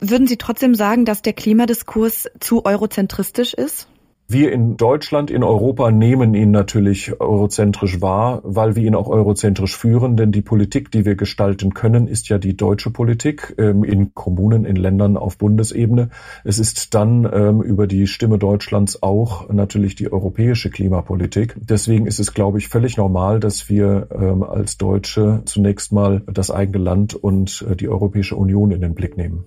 Würden 0.00 0.26
Sie 0.26 0.36
trotzdem 0.36 0.74
sagen, 0.74 1.04
dass 1.04 1.22
der 1.22 1.32
Klimadiskurs 1.32 2.30
zu 2.40 2.64
eurozentristisch 2.64 3.54
ist? 3.54 3.88
Wir 4.30 4.52
in 4.52 4.76
Deutschland, 4.76 5.30
in 5.30 5.42
Europa 5.42 5.90
nehmen 5.90 6.34
ihn 6.34 6.50
natürlich 6.50 7.18
eurozentrisch 7.18 8.02
wahr, 8.02 8.42
weil 8.44 8.76
wir 8.76 8.82
ihn 8.82 8.94
auch 8.94 9.08
eurozentrisch 9.08 9.74
führen, 9.74 10.18
denn 10.18 10.32
die 10.32 10.42
Politik, 10.42 10.90
die 10.90 11.06
wir 11.06 11.14
gestalten 11.14 11.72
können, 11.72 12.06
ist 12.06 12.28
ja 12.28 12.36
die 12.36 12.54
deutsche 12.54 12.90
Politik 12.90 13.54
ähm, 13.56 13.84
in 13.84 14.12
Kommunen, 14.12 14.66
in 14.66 14.76
Ländern 14.76 15.16
auf 15.16 15.38
Bundesebene. 15.38 16.10
Es 16.44 16.58
ist 16.58 16.94
dann 16.94 17.26
ähm, 17.32 17.62
über 17.62 17.86
die 17.86 18.06
Stimme 18.06 18.36
Deutschlands 18.36 19.02
auch 19.02 19.48
natürlich 19.48 19.94
die 19.94 20.12
europäische 20.12 20.68
Klimapolitik. 20.68 21.56
Deswegen 21.58 22.06
ist 22.06 22.20
es, 22.20 22.34
glaube 22.34 22.58
ich, 22.58 22.68
völlig 22.68 22.98
normal, 22.98 23.40
dass 23.40 23.70
wir 23.70 24.08
ähm, 24.10 24.42
als 24.42 24.76
Deutsche 24.76 25.40
zunächst 25.46 25.90
mal 25.90 26.20
das 26.30 26.50
eigene 26.50 26.84
Land 26.84 27.14
und 27.14 27.64
äh, 27.66 27.76
die 27.76 27.88
Europäische 27.88 28.36
Union 28.36 28.72
in 28.72 28.82
den 28.82 28.94
Blick 28.94 29.16
nehmen. 29.16 29.46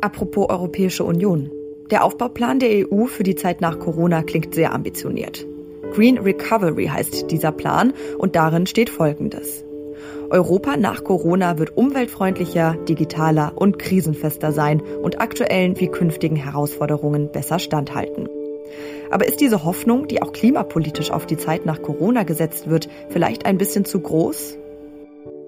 Apropos 0.00 0.48
Europäische 0.48 1.04
Union. 1.04 1.50
Der 1.90 2.04
Aufbauplan 2.04 2.58
der 2.58 2.92
EU 2.92 3.06
für 3.06 3.22
die 3.22 3.34
Zeit 3.34 3.62
nach 3.62 3.78
Corona 3.78 4.22
klingt 4.22 4.54
sehr 4.54 4.74
ambitioniert. 4.74 5.46
Green 5.94 6.18
Recovery 6.18 6.86
heißt 6.86 7.30
dieser 7.30 7.50
Plan 7.50 7.94
und 8.18 8.36
darin 8.36 8.66
steht 8.66 8.90
Folgendes. 8.90 9.64
Europa 10.28 10.76
nach 10.76 11.02
Corona 11.02 11.58
wird 11.58 11.78
umweltfreundlicher, 11.78 12.76
digitaler 12.86 13.52
und 13.56 13.78
krisenfester 13.78 14.52
sein 14.52 14.82
und 15.02 15.22
aktuellen 15.22 15.80
wie 15.80 15.88
künftigen 15.88 16.36
Herausforderungen 16.36 17.32
besser 17.32 17.58
standhalten. 17.58 18.28
Aber 19.10 19.26
ist 19.26 19.40
diese 19.40 19.64
Hoffnung, 19.64 20.06
die 20.08 20.20
auch 20.20 20.32
klimapolitisch 20.32 21.10
auf 21.10 21.24
die 21.24 21.38
Zeit 21.38 21.64
nach 21.64 21.80
Corona 21.80 22.24
gesetzt 22.24 22.68
wird, 22.68 22.90
vielleicht 23.08 23.46
ein 23.46 23.56
bisschen 23.56 23.86
zu 23.86 24.00
groß? 24.00 24.57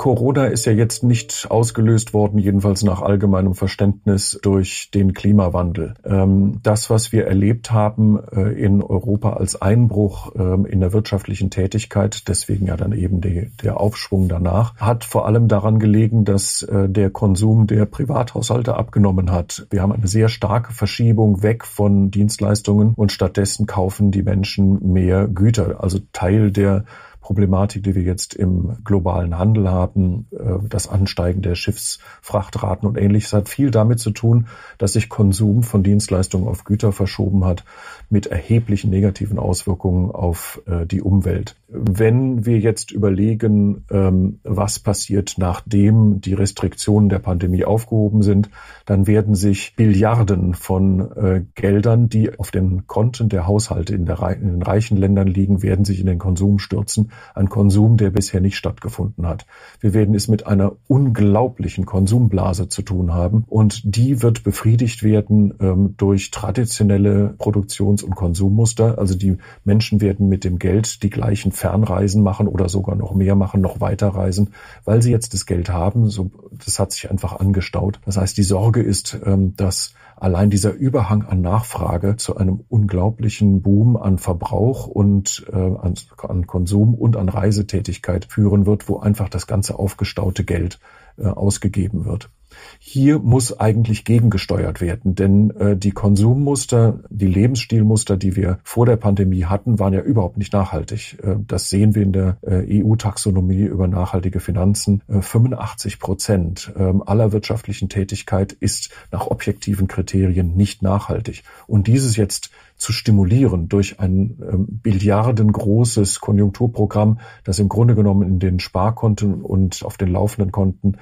Corona 0.01 0.47
ist 0.47 0.65
ja 0.65 0.73
jetzt 0.73 1.05
nicht 1.05 1.49
ausgelöst 1.51 2.15
worden, 2.15 2.39
jedenfalls 2.39 2.83
nach 2.85 3.03
allgemeinem 3.03 3.53
Verständnis, 3.53 4.39
durch 4.41 4.91
den 4.95 5.13
Klimawandel. 5.13 5.93
Ähm, 6.07 6.61
das, 6.63 6.89
was 6.89 7.13
wir 7.13 7.27
erlebt 7.27 7.71
haben 7.71 8.19
äh, 8.33 8.51
in 8.53 8.83
Europa 8.83 9.35
als 9.35 9.61
Einbruch 9.61 10.33
ähm, 10.37 10.65
in 10.65 10.81
der 10.81 10.95
wirtschaftlichen 10.95 11.51
Tätigkeit, 11.51 12.29
deswegen 12.29 12.65
ja 12.65 12.79
dann 12.79 12.93
eben 12.93 13.21
der 13.21 13.79
Aufschwung 13.79 14.31
danach, 14.31 14.75
hat 14.77 15.05
vor 15.05 15.27
allem 15.27 15.49
daran 15.49 15.79
gelegen, 15.79 16.25
dass 16.25 16.63
äh, 16.63 16.89
der 16.89 17.11
Konsum 17.11 17.67
der 17.67 17.85
Privathaushalte 17.85 18.77
abgenommen 18.77 19.31
hat. 19.31 19.67
Wir 19.69 19.83
haben 19.83 19.93
eine 19.93 20.09
sehr 20.09 20.31
starke 20.31 20.73
Verschiebung 20.73 21.43
weg 21.43 21.67
von 21.67 22.11
Dienstleistungen 22.11 22.95
und 22.97 23.13
stattdessen 23.13 23.67
kaufen 23.67 24.13
die 24.13 24.23
Menschen 24.23 24.95
mehr 24.95 25.29
Güter. 25.29 25.83
Also 25.83 25.99
Teil 26.15 26.53
der 26.53 26.87
Problematik, 27.31 27.85
die 27.85 27.95
wir 27.95 28.03
jetzt 28.03 28.35
im 28.35 28.79
globalen 28.83 29.39
Handel 29.39 29.71
haben, 29.71 30.27
äh, 30.33 30.67
das 30.69 30.89
Ansteigen 30.89 31.43
der 31.43 31.55
Schiffsfrachtraten 31.55 32.89
und 32.89 32.99
ähnliches, 32.99 33.33
hat 33.33 33.49
viel 33.49 33.71
damit 33.71 34.01
zu 34.01 34.11
tun, 34.11 34.49
dass 34.79 34.95
sich 34.95 35.09
Konsum 35.09 35.63
von 35.63 35.85
Dienstleistungen 35.85 36.49
auf 36.49 36.65
Güter 36.65 36.91
verschoben 36.91 37.45
hat, 37.45 37.65
mit 38.09 38.27
erheblichen 38.27 38.91
negativen 38.91 39.39
Auswirkungen 39.39 40.11
auf 40.11 40.61
äh, 40.67 40.87
die 40.87 41.03
Umwelt. 41.03 41.55
Wenn 41.73 42.47
wir 42.47 42.59
jetzt 42.59 42.91
überlegen, 42.91 43.85
ähm, 43.93 44.41
was 44.43 44.81
passiert, 44.81 45.37
nachdem 45.39 46.21
die 46.21 46.35
Restriktionen 46.35 47.09
der 47.09 47.21
Pandemie 47.21 47.65
aufgehoben 47.65 48.23
sind, 48.23 48.51
dann 48.87 49.07
werden 49.07 49.37
sich 49.37 49.77
Billiarden 49.77 50.55
von 50.55 51.13
äh, 51.13 51.45
Geldern, 51.55 52.09
die 52.09 52.37
auf 52.37 52.51
den 52.51 52.89
Konten 52.89 53.29
der 53.29 53.47
Haushalte 53.47 53.95
in, 53.95 54.05
der, 54.05 54.19
in 54.31 54.49
den 54.49 54.63
reichen 54.63 54.97
Ländern 54.97 55.29
liegen, 55.29 55.63
werden 55.63 55.85
sich 55.85 56.01
in 56.01 56.07
den 56.07 56.19
Konsum 56.19 56.59
stürzen. 56.59 57.13
Ein 57.37 57.49
Konsum, 57.49 57.97
der 57.97 58.11
bisher 58.11 58.41
nicht 58.41 58.57
stattgefunden 58.57 59.29
hat. 59.29 59.47
Wir 59.79 59.95
werden 59.95 60.17
es 60.17 60.27
mit 60.27 60.49
einer 60.49 60.73
unglaublichen 60.89 61.87
Konsumblase 61.87 62.69
zu 62.69 62.83
tun 62.83 63.15
haben 63.15 63.45
und 63.47 63.95
die 63.95 64.23
wird 64.23 64.43
befriedigt 64.43 65.05
werden 65.05 65.55
ähm, 65.61 65.95
durch 65.97 66.33
traditionelle 66.33 67.35
Produktions- 67.39 68.03
und 68.03 68.17
Konsummuster. 68.17 68.99
Also 68.99 69.17
die 69.17 69.37
Menschen 69.63 70.01
werden 70.01 70.29
mit 70.29 70.43
dem 70.43 70.59
Geld 70.59 71.05
die 71.05 71.11
gleichen 71.11 71.53
Fernreisen 71.61 72.23
machen 72.23 72.49
oder 72.49 72.71
sogar 72.71 72.97
noch 72.97 73.15
mehr 73.15 73.35
machen, 73.35 73.61
noch 73.61 73.81
weiter 73.81 74.09
reisen, 74.09 74.55
weil 74.87 75.03
sie 75.03 75.11
jetzt 75.11 75.35
das 75.35 75.45
Geld 75.45 75.69
haben. 75.69 76.09
So, 76.09 76.31
das 76.53 76.79
hat 76.79 76.93
sich 76.93 77.11
einfach 77.11 77.39
angestaut. 77.39 78.01
Das 78.07 78.17
heißt, 78.17 78.37
die 78.39 78.43
Sorge 78.43 78.81
ist, 78.83 79.21
ähm, 79.27 79.55
dass 79.57 79.93
allein 80.17 80.49
dieser 80.49 80.73
Überhang 80.73 81.23
an 81.23 81.43
Nachfrage 81.43 82.17
zu 82.17 82.37
einem 82.37 82.65
unglaublichen 82.69 83.61
Boom 83.61 83.99
an 83.99 84.17
Verbrauch 84.17 84.87
und 84.87 85.45
äh, 85.53 85.57
an, 85.57 86.47
Konsum 86.47 86.95
und 86.95 87.17
an 87.17 87.29
Reisetätigkeit 87.29 88.25
führen 88.25 88.65
wird, 88.65 88.89
wo 88.89 88.99
einfach 88.99 89.29
das 89.29 89.47
ganze 89.47 89.79
aufgestaute 89.79 90.45
Geld 90.45 90.81
äh, 91.19 91.27
ausgegeben 91.27 92.07
wird. 92.07 92.31
Hier 92.79 93.19
muss 93.19 93.59
eigentlich 93.59 94.05
gegengesteuert 94.05 94.81
werden, 94.81 95.15
denn 95.15 95.51
äh, 95.51 95.77
die 95.77 95.93
Konsummuster, 95.93 97.01
die 97.11 97.27
Lebensstilmuster, 97.27 98.17
die 98.17 98.37
wir 98.37 98.59
vor 98.65 98.87
der 98.87 98.97
Pandemie 98.97 99.45
hatten, 99.45 99.79
waren 99.79 99.93
ja 99.93 100.01
überhaupt 100.01 100.39
nicht 100.39 100.53
nachhaltig. 100.53 101.19
Äh, 101.23 101.37
das 101.47 101.71
sehen 101.71 101.95
wir 101.95 102.03
in 102.03 102.13
der 102.13 102.39
äh, 102.43 102.83
EU-Taxonomie 102.83 103.65
über 103.65 103.89
nachhaltige 103.89 104.41
Finanzen. 104.41 105.03
85 105.09 105.95
äh, 105.95 105.97
Prozent 105.99 106.73
ähm, 106.77 107.03
aller 107.05 107.33
wirtschaftlichen 107.33 107.89
Tätigkeit 107.89 108.53
ist 108.53 108.91
nach 109.11 109.27
objektiven 109.27 109.89
Kriterien 109.89 110.57
nicht 110.57 110.83
nachhaltig. 110.83 111.43
Und 111.67 111.87
dieses 111.87 112.17
jetzt 112.17 112.51
zu 112.81 112.93
stimulieren 112.93 113.69
durch 113.69 114.01
ein 114.01 114.39
ähm, 114.41 114.67
billiardengroßes 114.69 116.21
Konjunkturprogramm, 116.21 117.21
das 117.45 117.59
im 117.59 117.69
Grunde 117.69 117.95
genommen 117.95 118.27
in 118.27 118.39
den 118.39 118.59
Sparkonten 118.59 119.43
und 119.43 119.85
auf 119.85 119.99
den 119.99 120.09
laufenden 120.09 120.51
Konten 120.51 120.97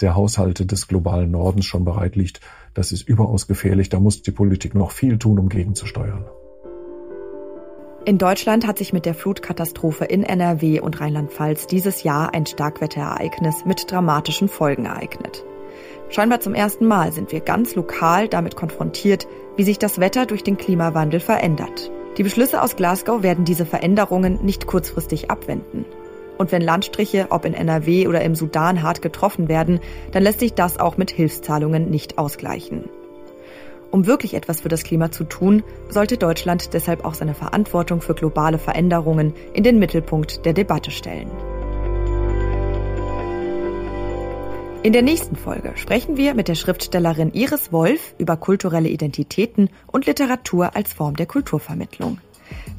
der 0.00 0.16
Haushalte 0.16 0.66
des 0.66 0.88
globalen 0.88 1.30
Nordens 1.30 1.66
schon 1.66 1.84
bereit 1.84 2.16
liegt, 2.16 2.40
das 2.74 2.92
ist 2.92 3.08
überaus 3.08 3.46
gefährlich. 3.46 3.88
Da 3.88 4.00
muss 4.00 4.22
die 4.22 4.30
Politik 4.30 4.74
noch 4.74 4.90
viel 4.90 5.18
tun, 5.18 5.38
um 5.38 5.48
gegenzusteuern. 5.48 6.24
In 8.04 8.18
Deutschland 8.18 8.66
hat 8.66 8.78
sich 8.78 8.92
mit 8.92 9.06
der 9.06 9.14
Flutkatastrophe 9.14 10.04
in 10.04 10.24
NRW 10.24 10.80
und 10.80 11.00
Rheinland-Pfalz 11.00 11.68
dieses 11.68 12.02
Jahr 12.02 12.34
ein 12.34 12.46
Starkwetterereignis 12.46 13.64
mit 13.64 13.90
dramatischen 13.90 14.48
Folgen 14.48 14.86
ereignet. 14.86 15.44
Scheinbar 16.08 16.40
zum 16.40 16.54
ersten 16.54 16.86
Mal 16.86 17.12
sind 17.12 17.30
wir 17.30 17.40
ganz 17.40 17.76
lokal 17.76 18.28
damit 18.28 18.56
konfrontiert, 18.56 19.28
wie 19.56 19.62
sich 19.62 19.78
das 19.78 20.00
Wetter 20.00 20.26
durch 20.26 20.42
den 20.42 20.56
Klimawandel 20.56 21.20
verändert. 21.20 21.92
Die 22.18 22.24
Beschlüsse 22.24 22.60
aus 22.60 22.76
Glasgow 22.76 23.22
werden 23.22 23.44
diese 23.44 23.64
Veränderungen 23.64 24.44
nicht 24.44 24.66
kurzfristig 24.66 25.30
abwenden. 25.30 25.86
Und 26.42 26.50
wenn 26.50 26.60
Landstriche, 26.60 27.28
ob 27.30 27.44
in 27.44 27.54
NRW 27.54 28.08
oder 28.08 28.20
im 28.22 28.34
Sudan, 28.34 28.82
hart 28.82 29.00
getroffen 29.00 29.46
werden, 29.46 29.78
dann 30.10 30.24
lässt 30.24 30.40
sich 30.40 30.54
das 30.54 30.76
auch 30.76 30.96
mit 30.96 31.12
Hilfszahlungen 31.12 31.88
nicht 31.88 32.18
ausgleichen. 32.18 32.86
Um 33.92 34.08
wirklich 34.08 34.34
etwas 34.34 34.60
für 34.60 34.68
das 34.68 34.82
Klima 34.82 35.12
zu 35.12 35.22
tun, 35.22 35.62
sollte 35.88 36.16
Deutschland 36.16 36.74
deshalb 36.74 37.04
auch 37.04 37.14
seine 37.14 37.34
Verantwortung 37.34 38.00
für 38.00 38.14
globale 38.14 38.58
Veränderungen 38.58 39.34
in 39.54 39.62
den 39.62 39.78
Mittelpunkt 39.78 40.44
der 40.44 40.52
Debatte 40.52 40.90
stellen. 40.90 41.30
In 44.82 44.92
der 44.92 45.02
nächsten 45.02 45.36
Folge 45.36 45.74
sprechen 45.76 46.16
wir 46.16 46.34
mit 46.34 46.48
der 46.48 46.56
Schriftstellerin 46.56 47.32
Iris 47.34 47.70
Wolf 47.70 48.16
über 48.18 48.36
kulturelle 48.36 48.88
Identitäten 48.88 49.70
und 49.86 50.06
Literatur 50.06 50.74
als 50.74 50.92
Form 50.92 51.14
der 51.14 51.26
Kulturvermittlung. 51.26 52.18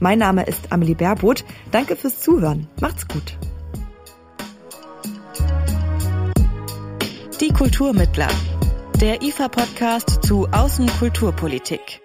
Mein 0.02 0.19
Name 0.19 0.45
ist 0.45 0.73
Amelie 0.73 0.95
Baerboth. 0.95 1.45
Danke 1.71 1.95
fürs 1.95 2.19
Zuhören. 2.19 2.67
Macht's 2.82 3.08
gut. 3.08 3.38
Die 7.41 7.50
Kulturmittler. 7.50 8.30
Der 9.02 9.22
IFA-Podcast 9.24 10.24
zu 10.24 10.48
Außenkulturpolitik. 10.52 12.03